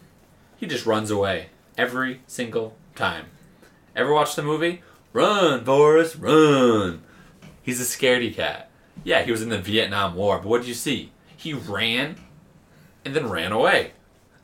[0.56, 3.26] He just runs away every single time.
[3.94, 4.82] Ever watch the movie?
[5.12, 7.02] Run, Forrest, run.
[7.62, 8.70] He's a scaredy cat.
[9.04, 11.12] Yeah, he was in the Vietnam War, but what did you see?
[11.36, 12.16] He ran
[13.04, 13.92] and then ran away.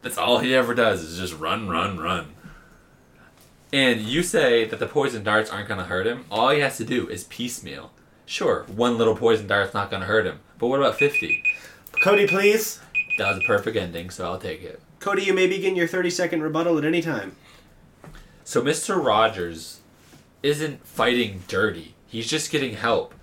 [0.03, 2.35] That's all he ever does is just run, run, run.
[3.73, 6.27] And you say that the poison darts aren't going to hurt him.
[6.31, 7.91] All he has to do is piecemeal.
[8.27, 10.41] Sure, one little poison dart's not going to hurt him.
[10.59, 11.43] But what about 50?
[12.05, 12.81] Cody, please.
[13.19, 14.81] That was a perfect ending, so I'll take it.
[15.01, 17.37] Cody, you may begin your 30 second rebuttal at any time.
[18.45, 19.03] So Mr.
[19.03, 19.81] Rogers
[20.43, 21.95] isn't fighting dirty.
[22.07, 23.15] He's just getting help.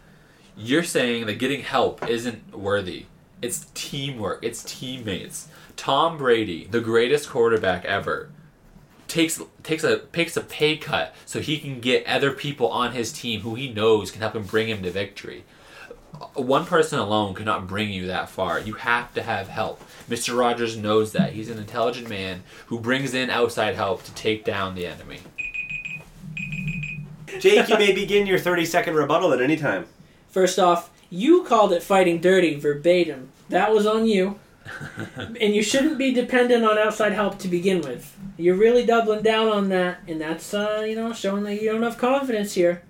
[0.57, 3.05] You're saying that getting help isn't worthy.
[3.41, 4.43] It's teamwork.
[4.43, 5.47] It's teammates.
[5.75, 8.29] Tom Brady, the greatest quarterback ever,
[9.09, 13.11] takes takes a takes a pay cut so he can get other people on his
[13.11, 15.43] team who he knows can help him bring him to victory.
[16.33, 18.59] One person alone cannot bring you that far.
[18.59, 19.81] You have to have help.
[20.09, 20.37] Mr.
[20.37, 21.33] Rogers knows that.
[21.33, 25.19] He's an intelligent man who brings in outside help to take down the enemy.
[27.39, 29.85] Jake, you may begin your 30 second rebuttal at any time.
[30.29, 33.31] First off, you called it fighting dirty verbatim.
[33.49, 34.39] That was on you.
[35.15, 38.15] and you shouldn't be dependent on outside help to begin with.
[38.37, 41.83] You're really doubling down on that, and that's uh, you know showing that you don't
[41.83, 42.81] have confidence here.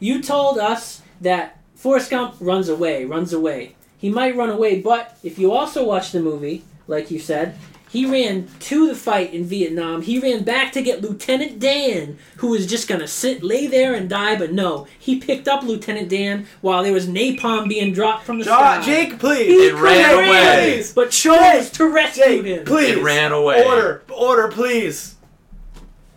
[0.00, 3.76] You told us that Forrest Gump runs away, runs away.
[3.98, 7.56] He might run away, but if you also watch the movie, like you said,
[7.92, 10.00] he ran to the fight in Vietnam.
[10.00, 14.08] He ran back to get Lieutenant Dan, who was just gonna sit, lay there and
[14.08, 14.34] die.
[14.36, 18.46] But no, he picked up Lieutenant Dan while there was napalm being dropped from the
[18.46, 18.82] Ja- sky.
[18.82, 19.46] Jake, please.
[19.46, 20.72] He It ran away.
[20.76, 22.64] breathe, but chose to rescue Jake, him.
[22.64, 22.96] please.
[22.96, 23.62] It ran away.
[23.62, 25.16] Order, order, please.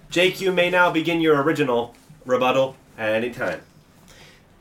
[0.09, 1.93] Jake, you may now begin your original
[2.25, 3.59] rebuttal at any time.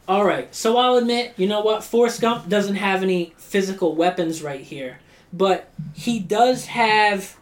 [0.08, 1.82] All right, so I'll admit, you know what?
[1.84, 4.98] Forrest Gump doesn't have any physical weapons right here,
[5.36, 7.36] but he does have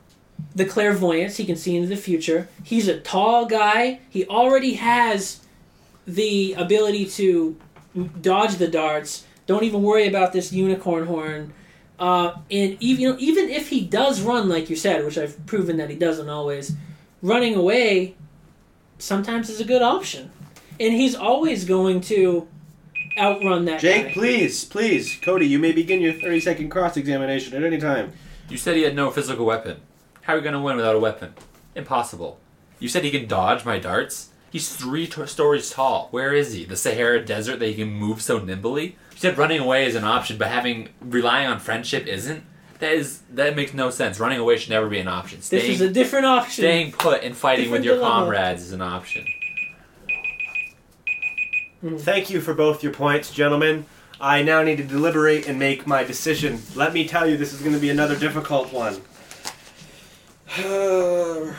[0.55, 1.37] the clairvoyance.
[1.37, 2.49] He can see into the future.
[2.65, 4.01] He's a tall guy.
[4.09, 5.41] He already has
[6.07, 7.57] the ability to
[8.21, 9.25] dodge the darts.
[9.47, 11.53] Don't even worry about this unicorn horn.
[11.99, 15.45] Uh, and even you know, even if he does run, like you said, which I've
[15.47, 16.75] proven that he doesn't always,
[17.21, 18.17] running away
[18.99, 20.31] sometimes is a good option.
[20.81, 22.49] And he's always going to
[23.19, 24.13] outrun that Jake, guy.
[24.13, 25.19] please, please.
[25.21, 28.13] Cody, you may begin your 30 second cross examination at any time.
[28.49, 29.81] You said he had no physical weapon.
[30.23, 31.35] How are we going to win without a weapon?
[31.75, 32.39] Impossible.
[32.79, 34.29] You said he can dodge my darts?
[34.51, 36.09] He's three t- stories tall.
[36.11, 36.65] Where is he?
[36.65, 38.85] The Sahara Desert that he can move so nimbly?
[39.13, 42.45] You said running away is an option, but having relying on friendship isn't?
[42.81, 44.19] That is that makes no sense.
[44.21, 45.39] Running away should never be an option.
[45.39, 46.65] This is a different option.
[46.65, 48.25] staying put and fighting with your dilemma.
[48.27, 49.25] comrades is an option.
[51.83, 53.87] Thank you for both your points, gentlemen.
[54.21, 56.63] I now need to deliberate and make my decision.
[56.77, 59.01] Let me tell you, this is going to be another difficult one.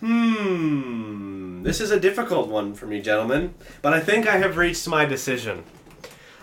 [0.00, 1.62] hmm.
[1.64, 3.54] This is a difficult one for me, gentlemen.
[3.82, 5.64] But I think I have reached my decision.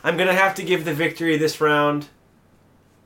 [0.03, 2.07] I'm going to have to give the victory this round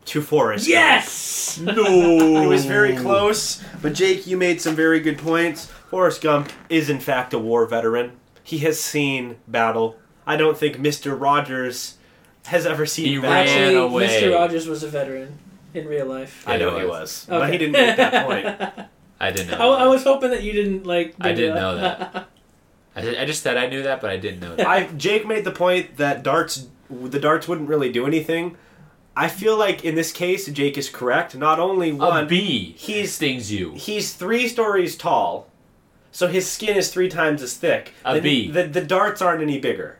[0.05, 0.65] to Forrest.
[0.65, 0.73] Gump.
[0.73, 1.59] Yes.
[1.59, 1.75] No.
[2.43, 5.67] It was very close, but Jake, you made some very good points.
[5.67, 8.13] Forrest Gump is, in fact, a war veteran.
[8.47, 9.97] He has seen battle.
[10.25, 11.19] I don't think Mr.
[11.19, 11.95] Rogers
[12.45, 13.29] has ever seen He battle.
[13.31, 14.07] ran Actually, away.
[14.07, 14.33] Mr.
[14.33, 15.37] Rogers was a veteran
[15.73, 16.45] in real life.
[16.47, 17.25] I know Yeah, he he was, was.
[17.27, 18.87] but he didn't make that point.
[19.19, 19.73] I didn't know.
[19.73, 21.15] I, I was hoping that you didn't like.
[21.19, 22.29] I didn't know that.
[22.95, 24.65] I, I just said I knew that, but I didn't know that.
[24.65, 28.55] I Jake made the point that darts, the darts wouldn't really do anything.
[29.15, 31.35] I feel like in this case, Jake is correct.
[31.35, 33.73] Not only A one, bee he's stings you.
[33.73, 35.49] he's three stories tall,
[36.17, 37.93] so his skin is three times as thick.
[38.03, 38.49] A the, bee.
[38.49, 39.99] The, the darts aren't any bigger.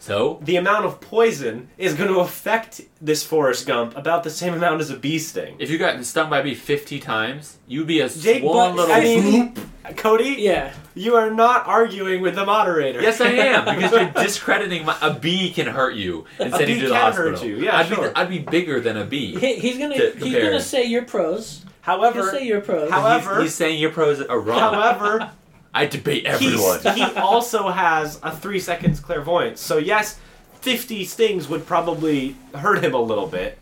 [0.00, 4.54] So The amount of poison is going to affect this Forrest Gump about the same
[4.54, 5.54] amount as a bee sting.
[5.60, 8.88] if you got stung by a bee fifty times, you'd be a Jake, swollen but,
[8.88, 9.54] little I mean,
[9.96, 10.72] Cody, Yeah.
[10.96, 13.00] you are not arguing with the moderator.
[13.00, 16.68] Yes, I am because you're discrediting my, a bee can hurt you and A send
[16.70, 17.30] you bee to the can hospital.
[17.38, 18.08] hurt you, yeah, I'd sure.
[18.08, 19.36] be I'd be bigger than a bee.
[19.38, 20.42] He, he's gonna To he's compare.
[20.50, 21.64] gonna say your pros.
[21.82, 22.90] However, He'll say your pros.
[22.90, 24.58] However- he's, he's saying your pros are wrong.
[24.74, 25.30] however,
[25.74, 26.96] I debate he's, everyone.
[26.96, 29.60] he also has a three seconds clairvoyance.
[29.60, 30.18] So yes,
[30.60, 33.58] fifty stings would probably hurt him a little bit,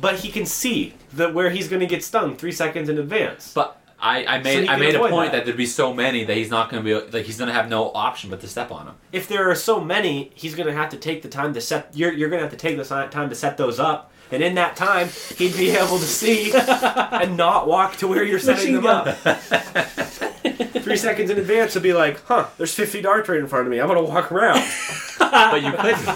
[0.00, 3.52] but he can see that where he's going to get stung three seconds in advance.
[3.54, 5.38] But I, I made he I made a point that.
[5.38, 5.44] that.
[5.44, 7.68] there'd be so many that he's not going to be like he's going to have
[7.68, 8.96] no option but to step on them.
[9.12, 11.90] if there are so many, he's going to have to take the time to set.
[11.94, 14.54] You're, you're going to have to take the time to set those up, and in
[14.54, 18.84] that time, he'd be able to see and not walk to where you're setting Machine
[18.84, 19.08] them gun.
[19.08, 19.38] up.
[20.82, 23.70] Three seconds in advance, he'll be like, "Huh, there's 50 darts right in front of
[23.70, 23.80] me.
[23.80, 24.62] I'm going to walk around."
[25.30, 26.08] But you couldn't.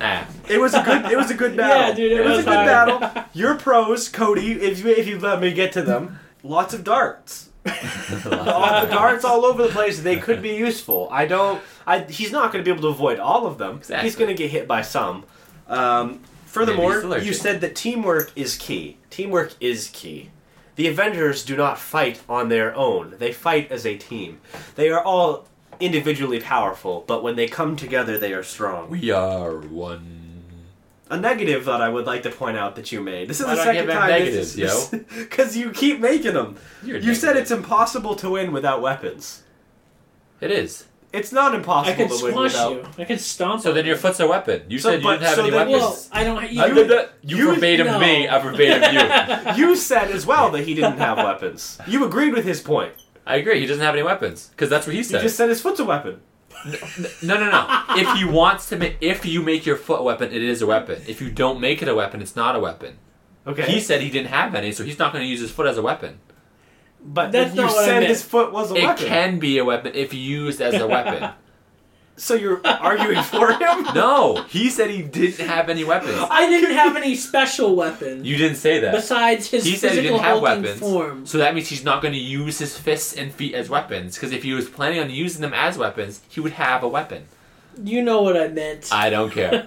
[0.00, 1.04] ah, It was a good.
[1.12, 1.88] It was a good battle.
[1.88, 3.00] Yeah, dude, it was, was a good hard.
[3.00, 3.24] battle.
[3.34, 7.50] Your pros, Cody, if you if you let me get to them, lots of darts.
[7.66, 10.00] lots all, darts all over the place.
[10.00, 11.08] They could be useful.
[11.10, 11.60] I don't.
[11.86, 13.76] I, he's not going to be able to avoid all of them.
[13.76, 14.08] Exactly.
[14.08, 15.24] He's going to get hit by some.
[15.68, 16.20] Um,
[16.52, 18.98] furthermore, you said that teamwork is key.
[19.10, 20.30] Teamwork is key.
[20.76, 23.14] The Avengers do not fight on their own.
[23.18, 24.40] They fight as a team.
[24.74, 25.46] They are all
[25.80, 28.88] individually powerful, but when they come together, they are strong.
[28.88, 30.44] we are one.
[31.10, 33.28] a negative that I would like to point out that you made.
[33.28, 34.98] This is Why the do I second give out time negatives, this yo?
[35.18, 36.56] Because you keep making them.
[36.84, 39.42] You're You said it's impossible to win without weapons.
[40.40, 40.86] It is.
[41.12, 42.72] It's not impossible I can could to win squash without.
[42.72, 42.86] you.
[42.98, 43.62] I could stomp.
[43.62, 43.90] So on then you.
[43.90, 44.62] your foot's a weapon.
[44.68, 45.82] You So, said you but- didn't have so any then- weapons.
[45.82, 46.50] Well, I don't.
[46.52, 47.12] You, I did that.
[47.22, 47.98] You, you- verbatim no.
[48.00, 48.28] me.
[48.28, 49.52] I verbatim you.
[49.68, 51.78] You said as well that he didn't have weapons.
[51.86, 52.92] You agreed with his point.
[53.26, 53.60] I agree.
[53.60, 55.22] He doesn't have any weapons because that's what he You said.
[55.22, 56.20] just said his foot's a weapon.
[57.22, 57.82] No, no, no.
[57.96, 60.66] if he wants to make, if you make your foot a weapon, it is a
[60.66, 61.02] weapon.
[61.08, 62.98] If you don't make it a weapon, it's not a weapon.
[63.46, 63.62] Okay.
[63.70, 65.76] He said he didn't have any, so he's not going to use his foot as
[65.76, 66.20] a weapon.
[67.04, 68.06] But That's you not what I said meant.
[68.08, 69.06] his foot was a It weapon.
[69.06, 71.30] can be a weapon if used as a weapon.
[72.14, 73.84] So you're arguing for him?
[73.94, 76.14] no, he said he didn't have any weapons.
[76.30, 78.92] I didn't have any special weapon You didn't say that.
[78.92, 81.26] besides his He said he physical didn't have hulking weapons, form.
[81.26, 84.14] so that means he's not going to use his fists and feet as weapons.
[84.14, 87.24] Because if he was planning on using them as weapons, he would have a weapon.
[87.82, 88.90] You know what I meant.
[88.92, 89.64] I don't care.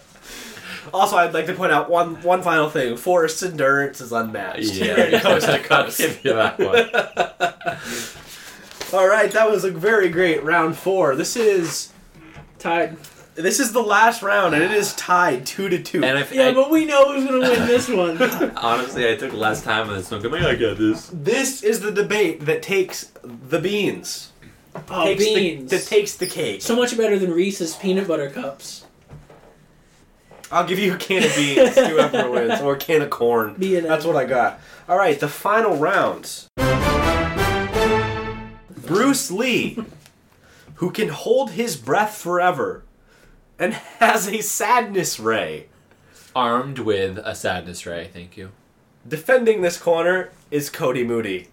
[0.92, 2.96] Also, I'd like to point out one one final thing.
[2.96, 4.72] Forrest's endurance is unmatched.
[4.74, 5.98] yeah, coast to I'll coast.
[5.98, 6.90] give you that one.
[9.00, 11.14] All right, that was a very great round four.
[11.14, 11.92] This is
[12.58, 12.96] Tied.
[13.36, 16.02] this is the last round, and it is tied two to two.
[16.04, 18.20] And if Yeah, I, but we know who's gonna win this one.
[18.56, 20.20] honestly, I took less time on this one.
[20.22, 21.08] Come here, I got this.
[21.12, 24.32] this is the debate that takes the beans.
[24.88, 25.70] Oh, takes beans.
[25.70, 26.60] The, that takes the cake.
[26.62, 28.84] so much better than Reese's peanut butter cups.
[30.52, 33.54] I'll give you a can of beans, whoever wins, or a can of corn.
[33.54, 34.60] Be it That's what I got.
[34.88, 36.46] All right, the final round.
[38.86, 39.78] Bruce Lee,
[40.76, 42.82] who can hold his breath forever,
[43.58, 45.66] and has a sadness ray.
[46.34, 48.50] Armed with a sadness ray, thank you.
[49.06, 51.48] Defending this corner is Cody Moody.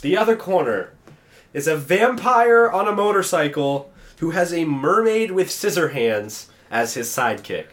[0.00, 0.92] The other corner
[1.52, 7.08] is a vampire on a motorcycle who has a mermaid with scissor hands as his
[7.08, 7.66] sidekick.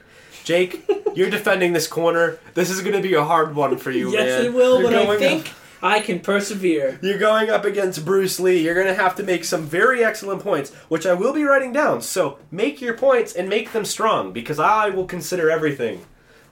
[0.46, 2.38] Jake, you're defending this corner.
[2.54, 4.46] This is going to be a hard one for you, yes, man.
[4.46, 7.00] it will, You're but I think up- I can persevere.
[7.02, 8.64] you're going up against Bruce Lee.
[8.64, 11.74] You're going to have to make some very excellent points, which I will be writing
[11.74, 12.02] down.
[12.02, 16.06] So make your points and make them strong because I will consider everything.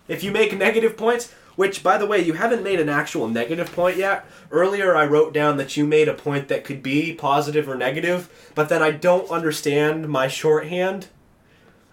[0.08, 3.72] If you make negative points, which by the way, you haven't made an actual negative
[3.72, 4.26] point yet.
[4.50, 8.28] Earlier I wrote down that you made a point that could be positive or negative,
[8.56, 11.08] but then I don't understand my shorthand.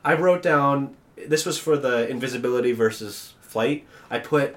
[0.03, 0.96] I wrote down
[1.27, 3.87] this was for the invisibility versus flight.
[4.11, 4.57] I put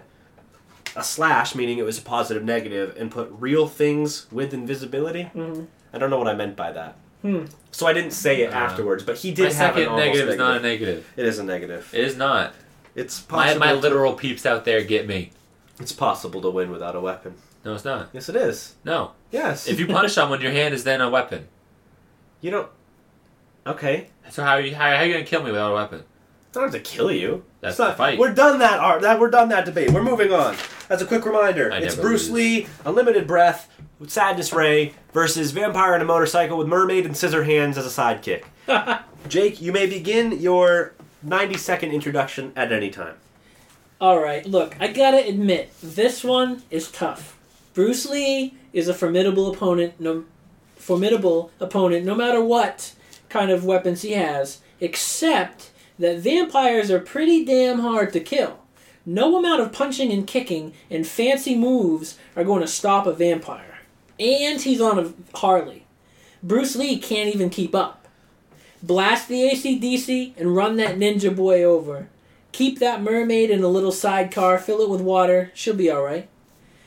[0.95, 5.31] a slash, meaning it was a positive negative, and put real things with invisibility.
[5.35, 5.67] Mhm.
[5.93, 6.95] I don't know what I meant by that.
[7.21, 7.45] Hmm.
[7.71, 10.29] So I didn't say it Uh, afterwards, but he My did have second almost negative
[10.29, 11.07] is not a negative.
[11.15, 11.89] It is a negative.
[11.93, 12.53] It is not.
[12.95, 13.59] It's My, possible.
[13.59, 15.31] my to- literal peeps out there get me.
[15.79, 17.35] It's possible to win without a weapon.
[17.65, 18.09] No, it's not.
[18.13, 18.73] Yes, it is.
[18.83, 19.11] No.
[19.31, 19.67] Yes.
[19.67, 21.47] If you punch someone, your hand is then a weapon.
[22.41, 22.67] you don't.
[23.65, 24.07] Okay.
[24.29, 26.03] So how are you how, how are you gonna kill me without a weapon?
[26.55, 27.43] I don't have to kill you.
[27.61, 28.19] That's It's not, the fight.
[28.19, 29.01] We're done that art.
[29.01, 29.91] That we're done that debate.
[29.91, 30.55] We're moving on.
[30.89, 32.31] As a quick reminder, I it's Bruce lose.
[32.31, 37.43] Lee, Unlimited Breath, with Sadness Ray versus Vampire on a motorcycle with Mermaid and Scissor
[37.43, 38.43] Hands as a sidekick.
[39.29, 40.93] Jake, you may begin your
[41.23, 43.15] 90 second introduction at any time.
[43.99, 47.37] All right, look, I gotta admit, this one is tough.
[47.73, 50.25] Bruce Lee is a formidable opponent, no,
[50.75, 52.93] formidable opponent, no matter what
[53.29, 54.59] kind of weapons he has.
[54.81, 58.59] Except that vampires are pretty damn hard to kill.
[59.05, 63.79] No amount of punching and kicking and fancy moves are going to stop a vampire.
[64.19, 65.85] And he's on a Harley.
[66.41, 68.07] Bruce Lee can't even keep up.
[68.81, 72.07] Blast the ACDC and run that ninja boy over.
[72.51, 76.29] Keep that mermaid in a little sidecar, fill it with water, she'll be alright.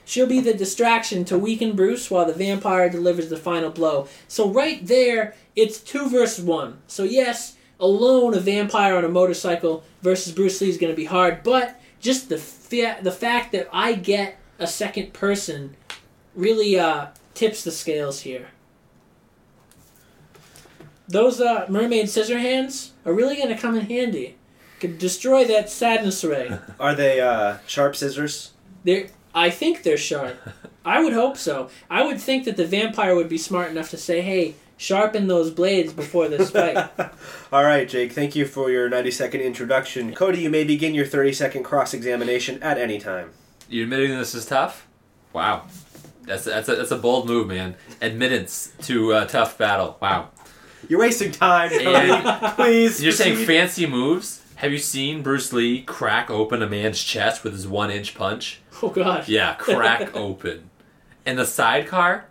[0.04, 4.06] She'll be the distraction to weaken Bruce while the vampire delivers the final blow.
[4.28, 6.78] So, right there, it's two versus one.
[6.86, 11.04] So, yes, alone a vampire on a motorcycle versus Bruce Lee is going to be
[11.04, 15.76] hard, but just the, fa- the fact that I get a second person
[16.34, 18.48] really uh, tips the scales here.
[21.08, 24.36] Those uh, mermaid scissor hands are really going to come in handy.
[24.80, 26.58] Could destroy that sadness ray.
[26.80, 28.52] Are they uh, sharp scissors?
[28.84, 30.36] They're, I think they're sharp.
[30.84, 31.70] I would hope so.
[31.88, 35.50] I would think that the vampire would be smart enough to say, "Hey, sharpen those
[35.50, 36.76] blades before this fight."
[37.52, 40.14] All right, Jake, thank you for your 90 second introduction.
[40.14, 43.30] Cody, you may begin your 30 second cross examination at any time.
[43.68, 44.86] You admitting this is tough?
[45.32, 45.66] Wow.
[46.22, 47.76] That's that's a, that's a bold move, man.
[48.00, 49.96] Admittance to a tough battle.
[50.00, 50.30] Wow.
[50.88, 52.50] You're wasting time, Cody.
[52.54, 53.02] Please.
[53.02, 54.42] You're saying fancy moves?
[54.56, 58.60] Have you seen Bruce Lee crack open a man's chest with his one inch punch?
[58.82, 59.28] oh gosh.
[59.28, 60.70] Yeah, crack open.
[61.24, 62.26] And the sidecar?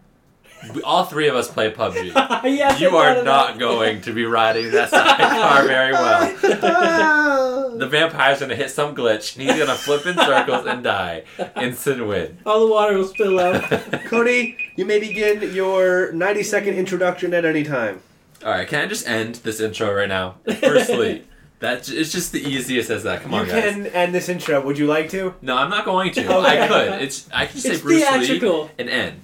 [0.74, 2.14] We, all three of us play PUBG.
[2.46, 3.60] yes, You I are not that.
[3.60, 6.36] going to be riding that sidecar very well.
[6.64, 7.78] Oh.
[7.78, 11.24] The vampire's gonna hit some glitch, and he's gonna flip in circles and die.
[11.58, 12.38] Instant win.
[12.46, 13.70] All the water will spill out.
[14.06, 18.02] Cody, you may begin your 90 second introduction at any time.
[18.46, 20.36] All right, can I just end this intro right now?
[20.60, 21.26] Firstly,
[21.60, 23.22] that it's just the easiest as that.
[23.24, 23.56] Come on, guys.
[23.56, 23.74] you guys.
[23.74, 24.62] can end this intro.
[24.66, 25.34] Would you like to?
[25.42, 26.26] No, I'm not going to.
[26.26, 26.64] Okay.
[26.64, 27.02] I could.
[27.02, 28.64] It's I can say It's Bruce theatrical.
[28.66, 29.22] Lee and end.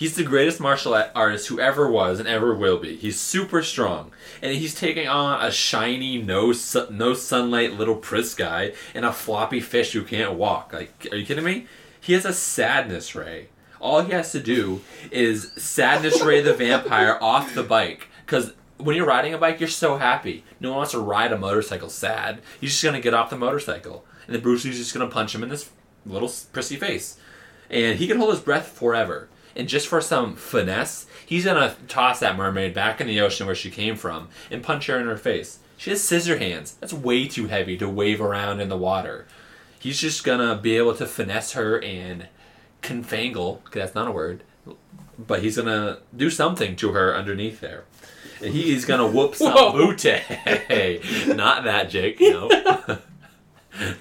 [0.00, 2.96] He's the greatest martial artist who ever was and ever will be.
[2.96, 8.34] He's super strong, and he's taking on a shiny, no su- no sunlight little priss
[8.34, 10.72] guy and a floppy fish who can't walk.
[10.72, 11.66] Like, are you kidding me?
[12.00, 13.48] He has a sadness ray.
[13.78, 14.80] All he has to do
[15.10, 18.08] is sadness ray the vampire off the bike.
[18.24, 20.44] Because when you're riding a bike, you're so happy.
[20.60, 22.40] No one wants to ride a motorcycle sad.
[22.58, 25.42] He's just gonna get off the motorcycle, and then Bruce Lee's just gonna punch him
[25.42, 25.68] in this
[26.06, 27.18] little prissy face,
[27.68, 29.28] and he can hold his breath forever.
[29.56, 33.54] And just for some finesse, he's gonna toss that mermaid back in the ocean where
[33.54, 35.58] she came from and punch her in her face.
[35.76, 36.76] She has scissor hands.
[36.80, 39.26] That's way too heavy to wave around in the water.
[39.78, 42.28] He's just gonna be able to finesse her and
[42.82, 44.42] confangle, 'cause that's not a word,
[45.18, 47.84] but he's gonna do something to her underneath there.
[48.42, 50.20] And he's gonna whoop some booty.
[51.34, 52.20] not that, Jake.
[52.20, 52.48] No.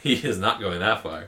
[0.04, 1.26] he is not going that far.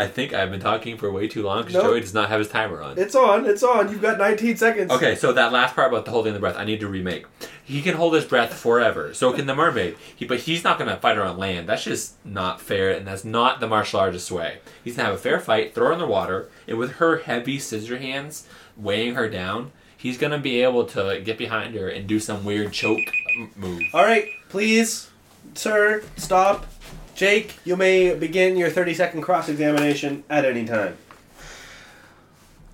[0.00, 1.84] I think I've been talking for way too long because Nope.
[1.84, 2.98] Joey does not have his timer on.
[2.98, 3.44] It's on.
[3.44, 3.90] It's on.
[3.90, 4.90] You've got 19 seconds.
[4.90, 7.26] Okay, so that last part about the holding the breath, I need to remake.
[7.62, 9.12] He can hold his breath forever.
[9.12, 9.96] So can the mermaid.
[10.16, 11.68] He, but he's not going to fight her on land.
[11.68, 14.60] That's just not fair, and that's not the martial artist way.
[14.82, 17.18] He's going to have a fair fight, throw her in the water, and with her
[17.18, 18.48] heavy scissor hands
[18.78, 22.44] weighing her down, he's going to be able to get behind her and do some
[22.44, 22.98] weird choke
[23.38, 23.82] m- move.
[23.92, 25.10] All right, please,
[25.54, 26.66] sir, stop.
[27.20, 30.96] Jake, you may begin your 30 second cross examination at any time.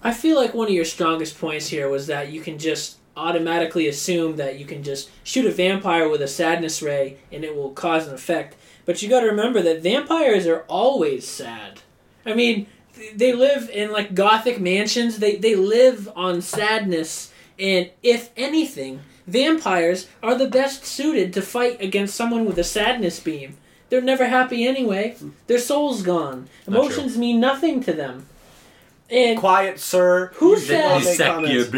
[0.05, 3.89] I feel like one of your strongest points here was that you can just automatically
[3.89, 7.73] assume that you can just shoot a vampire with a sadness ray and it will
[7.73, 8.55] cause an effect.
[8.85, 11.81] But you got to remember that vampires are always sad.
[12.25, 12.69] I mean,
[13.17, 15.19] they live in like gothic mansions.
[15.19, 21.83] They they live on sadness and if anything, vampires are the best suited to fight
[21.83, 23.57] against someone with a sadness beam.
[23.89, 25.17] They're never happy anyway.
[25.47, 26.49] Their soul's gone.
[26.67, 28.27] Emotions mean nothing to them.
[29.09, 30.33] And Quiet, sir.
[30.37, 31.71] Who You did said- make comments.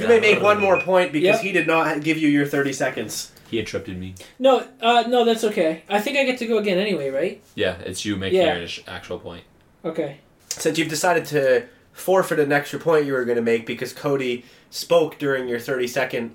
[0.00, 1.40] You may make one more point because Yep.
[1.40, 3.32] he did not give you your 30 seconds.
[3.50, 4.14] He interrupted me.
[4.38, 5.82] No, uh, no, that's okay.
[5.88, 7.40] I think I get to go again anyway, right?
[7.54, 8.54] Yeah, it's you making Yeah.
[8.54, 9.44] your ish- actual point.
[9.84, 10.18] Okay.
[10.48, 14.44] Since you've decided to forfeit an extra point you were going to make because Cody
[14.70, 16.34] spoke during your 30 second,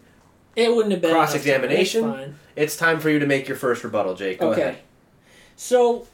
[0.56, 1.12] It wouldn't have been.
[1.12, 2.10] Cross-examination?
[2.12, 4.40] It's it's time for you to make your first rebuttal, Jake.
[4.40, 4.62] Go Okay.
[4.62, 4.78] ahead.
[5.56, 6.08] So,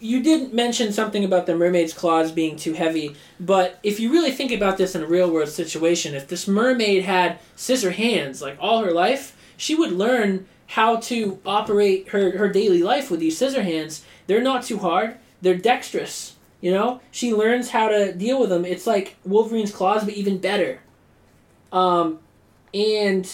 [0.00, 4.30] you didn't mention something about the mermaid's claws being too heavy, but if you really
[4.30, 8.56] think about this in a real world situation, if this mermaid had scissor hands like
[8.60, 13.36] all her life, she would learn how to operate her, her daily life with these
[13.38, 14.04] scissor hands.
[14.26, 16.34] They're not too hard, they're dexterous.
[16.60, 18.64] You know, she learns how to deal with them.
[18.64, 20.80] It's like Wolverine's claws, but even better.
[21.72, 22.18] Um,
[22.74, 23.32] and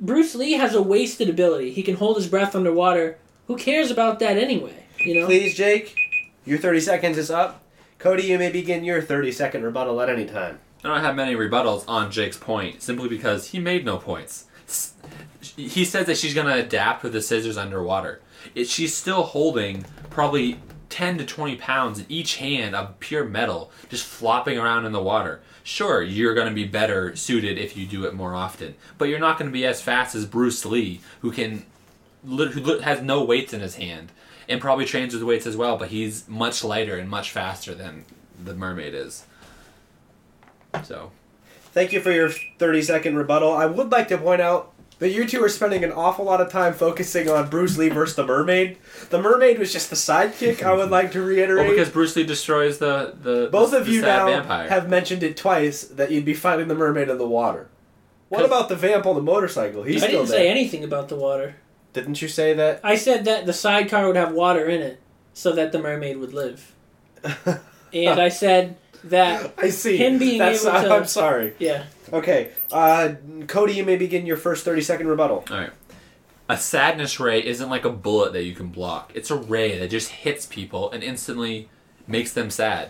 [0.00, 1.72] Bruce Lee has a wasted ability.
[1.72, 3.18] He can hold his breath underwater.
[3.46, 4.84] Who cares about that anyway?
[5.00, 5.26] You know.
[5.26, 5.96] Please, Jake,
[6.44, 7.62] your 30 seconds is up.
[7.98, 10.60] Cody, you may begin your 30 second rebuttal at any time.
[10.84, 14.44] I don't have many rebuttals on Jake's point, simply because he made no points.
[15.40, 18.20] He says that she's going to adapt with the scissors underwater.
[18.54, 23.72] It, she's still holding probably 10 to 20 pounds in each hand of pure metal,
[23.88, 25.40] just flopping around in the water.
[25.68, 29.18] Sure, you're going to be better suited if you do it more often, but you're
[29.18, 31.66] not going to be as fast as Bruce Lee, who can,
[32.26, 34.10] who has no weights in his hand,
[34.48, 35.76] and probably trains with weights as well.
[35.76, 38.06] But he's much lighter and much faster than
[38.42, 39.26] the mermaid is.
[40.84, 41.12] So
[41.72, 43.52] Thank you for your 30 second rebuttal.
[43.52, 46.50] I would like to point out that you two are spending an awful lot of
[46.50, 48.78] time focusing on Bruce Lee versus the mermaid.
[49.10, 51.66] The mermaid was just the sidekick, I would like to reiterate.
[51.66, 54.68] Well, because Bruce Lee destroys the the Both the, of the you sad now vampire.
[54.68, 57.68] have mentioned it twice that you'd be fighting the mermaid in the water.
[58.28, 59.84] What about the vamp on the motorcycle?
[59.84, 60.38] He's I still didn't there.
[60.40, 61.56] say anything about the water.
[61.94, 62.80] Didn't you say that?
[62.84, 65.00] I said that the sidecar would have water in it
[65.32, 66.74] so that the mermaid would live.
[67.92, 69.96] And I said that, I see.
[69.96, 71.54] Him being That's, able to- I'm sorry.
[71.58, 71.84] yeah.
[72.12, 73.14] Okay, uh,
[73.48, 75.44] Cody, you may begin your first 30 second rebuttal.
[75.50, 75.70] All right.
[76.48, 79.12] A sadness ray isn't like a bullet that you can block.
[79.14, 81.68] It's a ray that just hits people and instantly
[82.06, 82.88] makes them sad.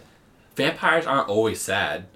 [0.55, 2.07] Vampires aren't always sad.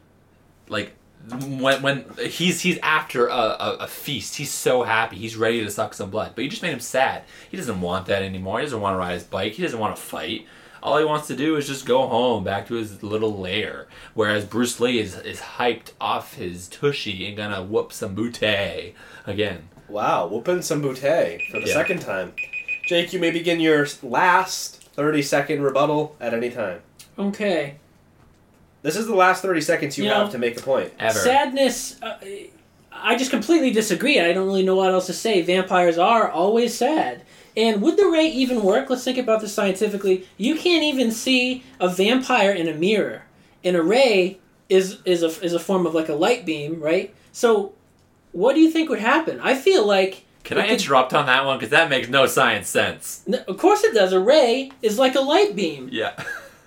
[0.69, 0.93] Like
[1.29, 5.71] when when he's he's after a, a, a feast, he's so happy, he's ready to
[5.71, 6.33] suck some blood.
[6.37, 7.25] But you just made him sad.
[7.51, 8.61] He doesn't want that anymore.
[8.61, 9.55] He doesn't want to ride his bike.
[9.55, 10.47] He doesn't want to fight.
[10.83, 13.87] All he wants to do is just go home back to his little lair.
[14.15, 18.95] Whereas Bruce Lee is, is hyped off his tushy and gonna whoop some booty
[19.27, 19.69] again.
[19.89, 21.75] Wow, whooping some booty for the Yeah.
[21.75, 22.33] second time.
[22.87, 26.81] Jake, you may begin your last 30 second rebuttal at any time.
[27.19, 27.77] Okay.
[28.83, 30.93] This is the last 30 seconds you You have know, to make a point.
[30.99, 31.17] Ever.
[31.19, 32.03] Sadness.
[32.03, 32.17] Uh,
[32.93, 34.19] I just completely disagree.
[34.19, 35.41] I don't really know what else to say.
[35.43, 37.23] Vampires are always sad.
[37.57, 38.89] And would the ray even work?
[38.89, 40.27] Let's think about this scientifically.
[40.39, 43.25] You can't even see a vampire in a mirror.
[43.65, 44.39] And a ray
[44.69, 47.15] is is a is a form of like a light beam, right?
[47.33, 47.73] So,
[48.33, 49.39] what do you think would happen?
[49.41, 51.59] I feel like Can I could- interrupt on that one?
[51.59, 53.23] Because that makes no science sense.
[53.29, 54.13] N- Of course it does.
[54.13, 56.13] A ray is like a light beam, Yeah.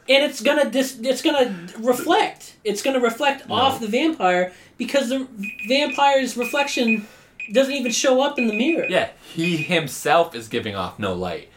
[0.07, 2.53] and it's gonna dis- it's gonna reflect.
[2.63, 5.27] It's gonna reflect off the vampire because the
[5.67, 7.07] vampire's reflection
[7.51, 8.85] doesn't even show up in the mirror.
[8.89, 11.49] Yeah, he himself is giving off no light.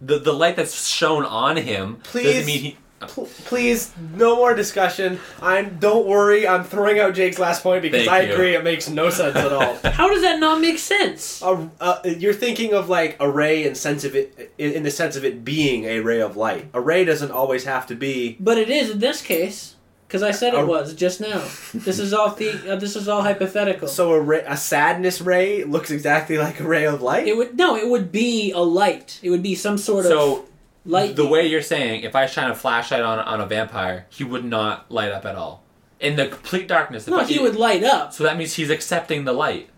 [0.00, 2.24] The the light that's shown on him Please.
[2.24, 2.76] doesn't mean he.
[3.00, 5.18] Pl- Please, no more discussion.
[5.40, 5.78] I'm.
[5.78, 6.46] Don't worry.
[6.46, 8.34] I'm throwing out Jake's last point because Thank I you.
[8.34, 9.78] agree it makes no sense at all.
[9.92, 11.40] How does that not make sense?
[11.40, 14.90] A, uh, you're thinking of like a ray in sense of it in, in the
[14.90, 16.68] sense of it being a ray of light.
[16.74, 18.36] A ray doesn't always have to be.
[18.38, 19.76] But it is in this case
[20.10, 21.38] because I said it A- was just now.
[21.72, 23.86] This is all the uh, this is all hypothetical.
[23.86, 27.28] So a ray, a sadness ray looks exactly like a ray of light.
[27.28, 29.20] it would no, it would be a light.
[29.22, 30.46] It would be some sort of So
[30.84, 31.14] light.
[31.14, 34.44] the way you're saying, if I shine a flashlight on on a vampire, he would
[34.44, 35.62] not light up at all.
[36.00, 37.06] In the complete darkness.
[37.06, 38.12] no, I- he would light up.
[38.12, 39.68] So that means he's accepting the light,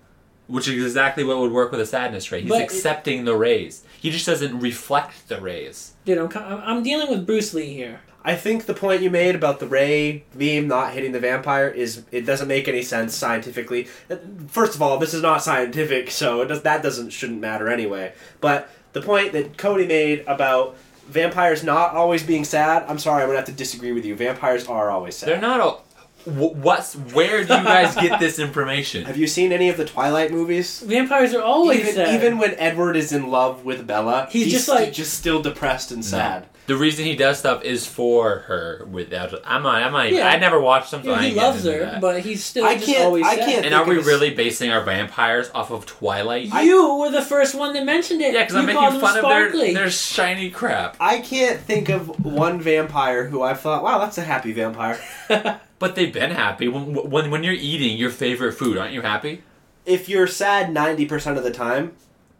[0.46, 2.40] which is exactly what would work with a sadness ray.
[2.40, 3.82] He's But it- accepting the rays.
[4.00, 5.92] He just doesn't reflect the rays.
[6.04, 8.00] Dude, I'm I'm dealing with Bruce Lee here.
[8.24, 12.04] I think the point you made about the ray beam not hitting the vampire is
[12.12, 13.88] it doesn't make any sense scientifically.
[14.10, 14.16] Uh,
[14.46, 18.12] first of all, this is not scientific, so it does, that doesn't shouldn't matter anyway.
[18.40, 20.76] But the point that Cody made about
[21.08, 24.14] vampires not always being sad, I'm sorry, I'm gonna have to disagree with you.
[24.14, 25.28] Vampires are always sad.
[25.28, 26.30] They're not a.
[26.30, 29.04] wh- What's where do you guys get this information?
[29.06, 30.80] Have you seen any of the Twilight movies?
[30.80, 32.14] Vampires are always even, sad.
[32.14, 36.04] even when Edward is in love with Bella, He's just like- just still depressed and
[36.04, 36.46] sad.
[36.66, 38.86] The reason he does stuff is for her.
[38.90, 39.82] Without I'm not.
[39.82, 40.06] I'm not.
[40.06, 40.28] Even, Yeah.
[40.28, 42.00] I never watched them, so Yeah, I he loves her, that.
[42.00, 43.46] but he's still I just can't- always I sad.
[43.48, 46.46] can't- And are we of this- really basing our vampires off of Twilight?
[46.62, 48.32] You were the first one that mentioned it.
[48.32, 49.74] yeah, because I'm making him fun of their, sparkly.
[49.74, 50.96] their shiny crap.
[51.00, 55.00] I can't think of one vampire who I thought, wow, that's a happy vampire.
[55.80, 56.68] But they've been happy.
[56.68, 59.42] When, when when you're eating your favorite food, aren't you happy?
[59.84, 61.90] if you're sad 90% of the time,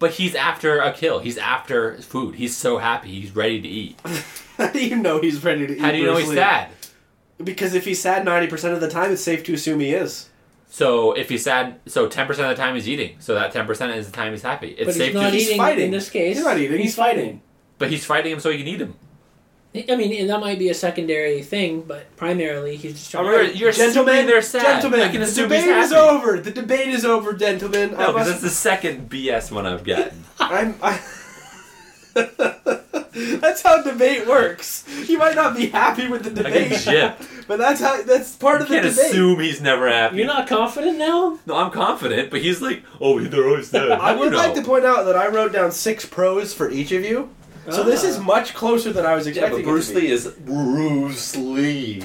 [0.03, 1.21] But he's after a kill.
[1.21, 2.35] He's after food.
[2.35, 3.21] He's so happy.
[3.21, 4.01] He's ready to eat.
[4.59, 5.81] how do you know he's ready to eat?
[5.81, 6.37] How do you know Bruce he's Lee?
[6.39, 6.71] sad?
[7.45, 10.29] Because if he's sad 90% of the time, it's safe to assume he is.
[10.67, 13.15] So if he's sad, so ten percent of the time he's eating.
[13.21, 14.71] So that ten percent is the time he's happy.
[14.71, 15.37] It's but safe he's not to.
[15.37, 15.85] He's fighting.
[15.85, 16.37] in this case.
[16.37, 17.43] He's not eating, he's fighting.
[17.79, 18.95] But he's fighting him so he can eat him.
[19.75, 23.25] I mean, and that might be a secondary thing, but primarily he's just trying.
[23.25, 24.83] You're- you're assuming they're sad.
[24.83, 26.39] Gentlemen, the debate is over.
[26.41, 27.93] The debate is over, gentlemen.
[27.93, 30.25] No, because that's the second BS one I've gotten.
[30.41, 30.75] I'm.
[30.83, 31.01] I...
[33.15, 34.85] that's how debate works.
[35.09, 37.13] You might not be happy with the I get debate,
[37.49, 38.03] but that's how.
[38.03, 39.11] That's part You of the can't debate.
[39.11, 40.17] assume he's never happy.
[40.19, 41.39] You're not confident now.
[41.47, 43.91] No, I'm confident, but he's like, oh, they're always sad.
[43.91, 46.53] I How do you would like to point out that I wrote down six pros
[46.53, 47.31] for each of you.
[47.71, 49.53] So this is much closer than I was Yeah, expecting.
[49.53, 49.95] but it to Bruce be.
[50.01, 52.03] Lee is Bruce Lee.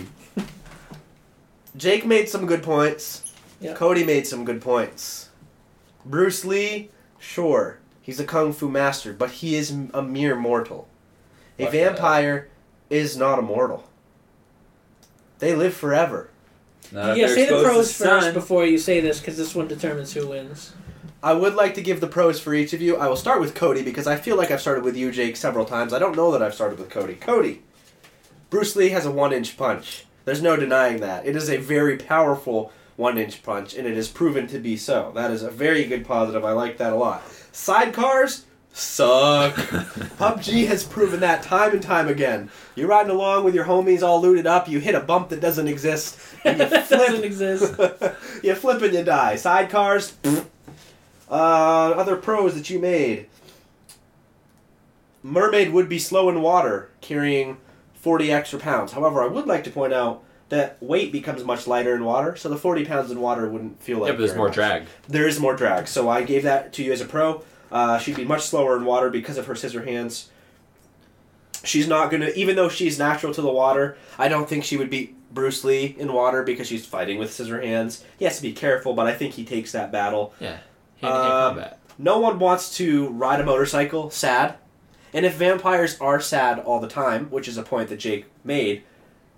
[1.75, 3.23] Jake made some good points.
[3.59, 3.73] Yeah.
[3.73, 5.29] Cody made some good points.
[6.05, 6.89] Bruce Lee,
[7.19, 10.87] sure, he's a kung fu master, but he is m- a mere mortal.
[11.59, 12.49] A Fuck vampire
[12.89, 13.83] is not immortal.
[15.39, 16.29] They live forever.
[16.91, 18.33] Not if yeah, they're say the exposed to pros first sun.
[18.33, 20.73] before you say this, because this one determines who wins.
[21.23, 22.95] I would like to give the pros for each of you.
[22.95, 25.65] I will start with Cody because I feel like I've started with you, Jake, several
[25.65, 25.91] times.
[25.91, 27.15] I don't know that I've started with Cody.
[27.15, 27.63] Cody,
[28.49, 30.05] Bruce Lee has a one inch punch.
[30.25, 31.25] There's no denying that.
[31.25, 35.11] It is a very powerful one inch punch, and it is proven to be so.
[35.15, 36.45] That is a very good positive.
[36.45, 37.23] I like that a lot.
[37.51, 39.55] Sidecars suck.
[39.55, 42.51] PUBG has proven that time and time again.
[42.75, 45.67] You're riding along with your homies all looted up, you hit a bump that doesn't
[45.67, 47.73] exist, and you flip doesn't exist.
[48.43, 49.33] you flip and you die.
[49.33, 50.13] Sidecars.
[51.29, 51.33] Uh,
[51.95, 53.27] other pros that you made.
[55.23, 57.57] Mermaid would be slow in water, carrying
[57.95, 58.93] 40 extra pounds.
[58.93, 62.47] However, I would like to point out that weight becomes much lighter in water, so
[62.47, 64.55] the 40 pounds in water wouldn't feel like Yeah, but there's more much.
[64.55, 64.85] drag.
[65.07, 67.43] There is more drag, so I gave that to you as a pro.
[67.69, 70.29] Uh, she'd be much slower in water because of her scissor hands.
[71.65, 73.97] She's not gonna, even though she's natural to the water.
[74.17, 77.59] I don't think she would beat Bruce Lee in water because she's fighting with scissor
[77.61, 78.05] hands.
[78.17, 80.33] He has to be careful, but I think he takes that battle.
[80.39, 80.57] Yeah.
[81.01, 81.79] Hand-to-hand Um, combat.
[81.97, 84.55] No one wants to ride a motorcycle sad.
[85.13, 88.83] And if vampires are sad all the time, which is a point that Jake made,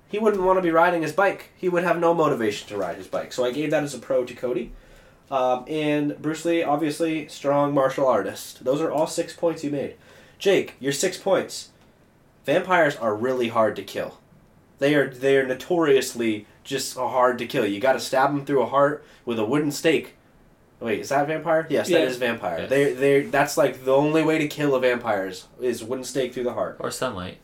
[0.09, 1.51] he wouldn't want to be riding his bike.
[1.55, 3.31] He would have no motivation to ride his bike.
[3.31, 4.71] So I gave that as a pro to Cody.
[5.29, 8.63] Um, and Bruce Lee, obviously, strong martial artist.
[8.65, 9.95] Those are all six points you made.
[10.39, 11.69] Jake, your six points.
[12.45, 14.17] Vampires are really hard to kill.
[14.79, 17.65] They are they are notoriously just hard to kill.
[17.65, 20.15] You got to stab them through a heart with a wooden stake.
[20.79, 21.67] Wait, is that vampire?
[21.69, 22.05] Yes, that Yeah.
[22.05, 22.59] is vampire.
[22.61, 22.69] Yes.
[22.69, 26.33] They they that's like the only way to kill a vampire is, is wooden stake
[26.33, 27.37] through the heart Or sunlight.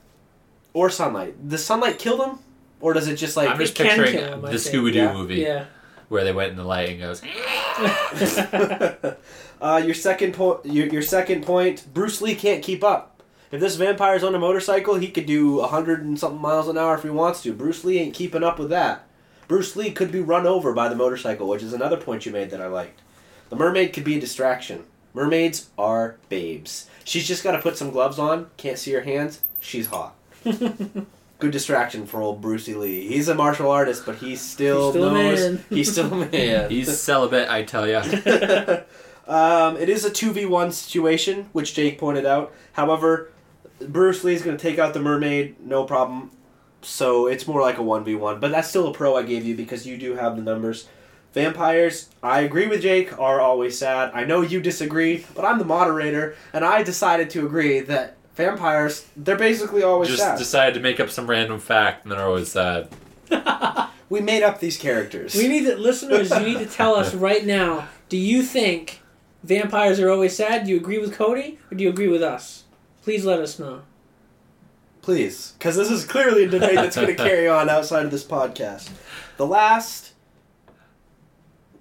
[0.73, 1.47] or sunlight.
[1.49, 2.39] Does sunlight kill them,
[2.79, 3.49] or does it just like?
[3.49, 4.47] I'm just can picturing kill him, the.
[4.51, 5.13] Scooby Doo Yeah.
[5.13, 5.65] movie Yeah.
[6.09, 7.21] where they went in the light and goes.
[9.61, 10.65] uh, your second point.
[10.65, 11.85] Your, your second point.
[11.93, 13.11] Bruce Lee can't keep up.
[13.51, 16.77] If this vampire's on a motorcycle, he could do a hundred and something miles an
[16.77, 17.53] hour if he wants to.
[17.53, 19.07] Bruce Lee ain't keeping up with that.
[19.47, 22.49] Bruce Lee could be run over by the motorcycle, which is another point you made
[22.49, 23.01] that I liked.
[23.49, 24.83] The mermaid could be a distraction.
[25.13, 26.89] Mermaids are babes.
[27.03, 28.49] She's just got to put some gloves on.
[28.57, 29.41] Can't see her hands.
[29.59, 30.15] She's hot.
[30.43, 33.07] Good distraction for old Brucey Lee.
[33.07, 35.65] He's a martial artist, but he still, He's still a knows man.
[35.69, 36.69] he's still a man.
[36.71, 37.99] He's celibate, I tell ya.
[39.27, 42.53] um, it is a 2v1 situation, which Jake pointed out.
[42.73, 43.31] However,
[43.79, 46.31] Bruce Lee's going to take out the mermaid, no problem.
[46.81, 48.39] So it's more like a 1v1.
[48.39, 50.87] But that's still a pro I gave you because you do have the numbers.
[51.35, 54.09] Vampires, I agree with Jake, are always sad.
[54.13, 59.05] I know you disagree, but I'm the moderator, and I decided to agree that vampires,
[59.17, 60.37] they're basically always Just sad.
[60.37, 62.87] decided to make up some random fact and they're always sad.
[64.09, 65.35] we made up these characters.
[65.35, 66.29] We need to, listeners.
[66.29, 67.89] You need to tell us right now.
[68.07, 69.01] Do you think
[69.43, 70.63] vampires are always sad?
[70.63, 72.63] Do you agree with Cody or do you agree with us?
[73.03, 73.81] Please let us know.
[75.01, 78.23] Please, because this is clearly a debate that's going to carry on outside of this
[78.23, 78.89] podcast.
[79.35, 80.13] The last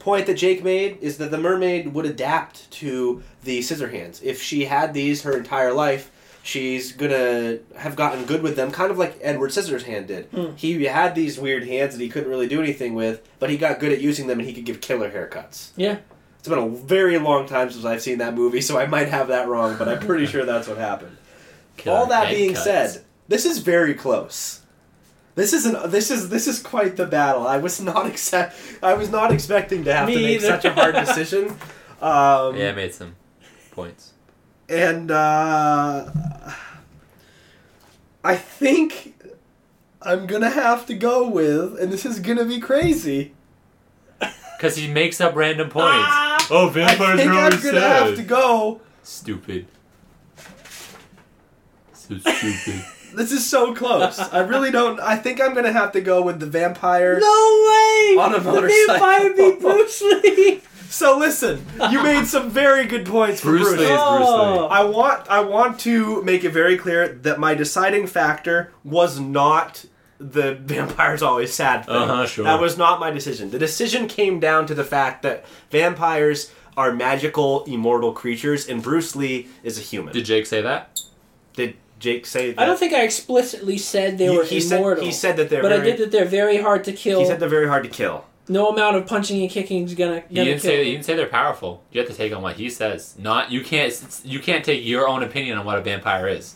[0.05, 4.21] point that Jake made is that the mermaid would adapt to the scissor hands.
[4.23, 6.11] If she had these her entire life,
[6.43, 10.31] she's gonna have gotten good with them, kind of like Edward Scissorhands did.
[10.31, 10.59] Mm.
[10.59, 13.81] He had these weird hands that he couldn't really do anything with, but he got
[13.81, 15.71] good at using them and he could give killer haircuts.
[15.75, 15.97] Yeah.
[16.39, 19.29] It's been a very long time since I've seen that movie, so I might have
[19.29, 21.17] that wrong, but I'm pretty sure that's what happened.
[21.87, 24.61] All that being head said, this is very close.
[25.35, 27.47] This is an this is this is quite the battle.
[27.47, 30.47] I was not accept I was not expecting to have Me to make either.
[30.49, 31.49] such a hard decision.
[32.01, 33.17] Um, Yeah, I made some
[33.73, 34.13] points.
[34.69, 36.09] and uh,
[38.23, 39.15] I think
[40.03, 43.33] I'm gonna have to go with, and this is gonna be crazy.
[44.57, 45.89] Because he makes up random points.
[45.89, 46.47] Ah!
[46.51, 48.81] oh, I vampires think are I'm gonna have to go.
[49.03, 49.67] Stupid.
[51.93, 52.85] So stupid.
[53.17, 54.19] This is so close.
[54.19, 55.01] I really don't.
[55.01, 57.19] I think I'm gonna have to go with the vampire.
[57.21, 57.27] No
[57.69, 58.17] way!
[58.19, 60.61] On a The vampire beat Bruce Lee.
[60.89, 63.79] So listen, you made some very good points for Bruce Bruce.
[63.81, 64.61] Lee is Bruce Oh.
[64.63, 64.69] Lee.
[64.71, 69.85] I want I want to make it very clear that my deciding factor was not
[70.19, 71.95] the vampires always sad thing.
[71.97, 72.45] Uh-huh, sure.
[72.45, 73.51] That was not my decision.
[73.51, 79.17] The decision came down to the fact that vampires are magical, immortal creatures, and Bruce
[79.17, 80.13] Lee is a human.
[80.15, 81.01] Did Jake say that?
[81.55, 82.61] Did Jake say that?
[82.63, 85.03] I don't think I explicitly said they He- were he immortal.
[85.03, 87.21] Said, he said that they're but I did that they're very hard to kill.
[87.21, 88.25] He said they're very hard to kill.
[88.47, 90.71] no amount of punching and kicking is gonna, He gonna didn't kill.
[90.71, 90.77] say.
[90.77, 90.85] them.
[90.87, 91.83] He didn't say they're powerful.
[91.91, 93.15] You have to take on what he says.
[93.19, 93.93] Not you can't.
[94.25, 96.55] You can't take your own opinion on what a vampire is.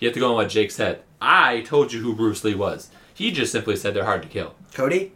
[0.00, 1.02] You have to go on what Jake said.
[1.20, 2.90] I told you who Bruce Lee was.
[3.14, 4.54] He just simply said they're hard to kill.
[4.74, 5.12] Cody,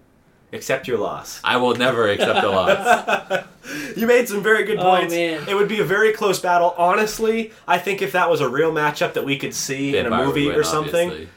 [0.53, 1.41] accept your loss.
[1.43, 3.45] I will never accept a loss.
[3.97, 5.13] you made some very good points.
[5.15, 5.47] Oh, points.
[5.47, 5.49] man.
[5.49, 6.75] It would be a very close battle.
[6.77, 10.11] Honestly, I think if that was a real matchup that we could see in a
[10.11, 11.29] movie win, or something, obviously.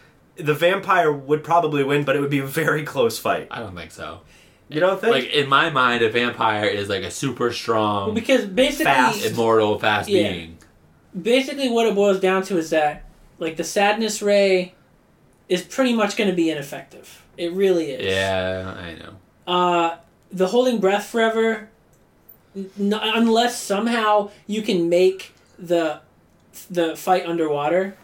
[0.44, 3.48] the vampire would probably win, but it would be a very close fight.
[3.52, 4.22] I don't think so.
[4.68, 5.14] You don't think?
[5.14, 9.24] Like in my mind, a vampire is like a super strong, Well, because basically, Fast.
[9.26, 10.32] immortal, fast Yeah.
[10.32, 10.58] being.
[11.20, 13.04] basically what it boils down to is that
[13.40, 14.74] like the sadness ray
[15.48, 17.22] is pretty much going to be ineffective.
[17.38, 18.06] It really is.
[18.06, 19.14] Yeah, I know.
[19.48, 19.98] Uh,
[20.32, 21.70] the holding breath forever,
[22.56, 26.02] n- unless somehow you can make the
[26.70, 27.96] the fight underwater.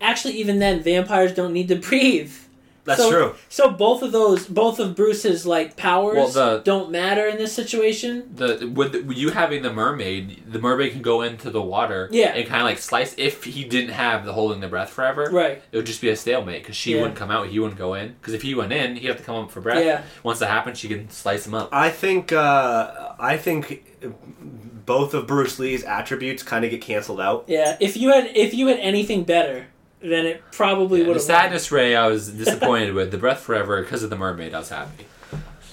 [0.00, 2.32] Actually, even then, vampires don't need to breathe.
[2.84, 3.34] That's so, true.
[3.48, 7.52] So both of those, both of Bruce's like powers Well, the- don't matter in this
[7.52, 8.30] situation.
[8.34, 12.34] The with you having the mermaid, the mermaid can go into the water, Yeah.
[12.34, 13.14] and kind of like slice.
[13.16, 15.62] If he didn't have the holding the breath forever, Right.
[15.72, 17.00] it would just be a stalemate because she Yeah.
[17.00, 18.16] wouldn't come out, he wouldn't go in.
[18.20, 19.84] Because if he went in, he'd have to come up for breath.
[19.84, 20.02] Yeah.
[20.22, 21.70] Once that happens, she can slice him up.
[21.72, 22.32] I think.
[22.32, 23.84] Uh, I think
[24.86, 27.44] both of Bruce Lee's attributes kind of get canceled out.
[27.46, 27.76] Yeah.
[27.80, 29.68] If you had if you had anything better,
[30.10, 31.22] then it probably Yeah, would the have.
[31.42, 33.10] sadness ray, I was disappointed with.
[33.10, 35.06] The breath forever because of the mermaid, I was happy.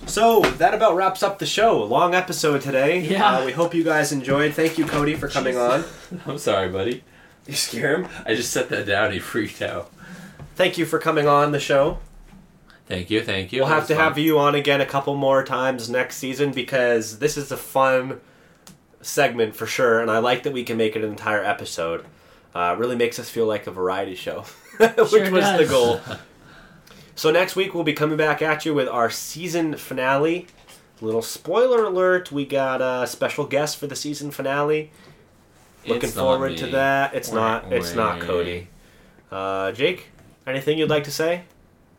[0.07, 1.83] So that about wraps up the show.
[1.83, 3.01] A Long episode today.
[3.01, 3.37] Yeah.
[3.39, 4.53] Uh, we hope you guys enjoyed.
[4.53, 5.83] Thank you, Cody, for coming on.
[6.25, 7.03] I'm sorry, buddy.
[7.47, 8.07] You scare him.
[8.25, 9.11] I just set that down.
[9.11, 9.91] He freaked out.
[10.55, 11.99] Thank you for coming on the show.
[12.87, 13.61] Thank you, thank you.
[13.61, 17.37] We'll have to have you on again a couple more times next season because this
[17.37, 18.19] is a fun
[19.01, 22.05] segment for sure, and I like that we can make it an entire episode.
[22.53, 24.41] Uh, really makes us feel like a variety show,
[24.77, 26.01] which Sure was the goal.
[27.15, 30.47] so next week we'll be coming back at you with our season finale.
[30.99, 34.91] Little spoiler alert: we got a special guest for the season finale.
[35.87, 37.15] Looking It's forward to that.
[37.15, 37.73] It's Wah, not.
[37.73, 38.19] It's not.
[38.19, 38.67] Cody.
[39.31, 40.07] Uh, Jake,
[40.45, 41.43] anything you'd like to say?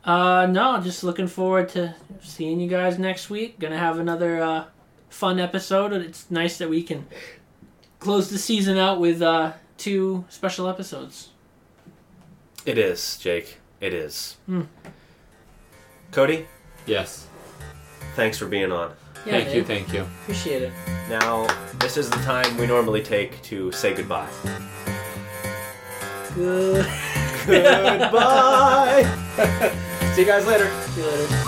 [0.05, 3.59] Uh, no, just looking forward to seeing you guys next week.
[3.59, 4.65] Gonna have another uh,
[5.09, 5.93] fun episode.
[5.93, 7.07] and It's nice that we can
[7.99, 11.31] close the season out with uh, two special episodes.
[12.65, 13.59] It is, Jake.
[13.81, 14.37] It is.
[14.47, 14.63] Hmm.
[16.13, 16.47] Cody,
[16.87, 17.27] Yes.
[18.15, 18.93] thanks for being on.
[19.25, 19.67] Yeah, thank you, Dave.
[19.67, 20.03] thank you.
[20.23, 20.73] Appreciate it.
[21.09, 21.47] Now,
[21.79, 24.29] this is the time we normally take to say goodbye.
[26.35, 26.87] Good.
[27.47, 29.03] goodbye.
[30.15, 30.71] See you guys later.
[30.91, 31.45] See you later.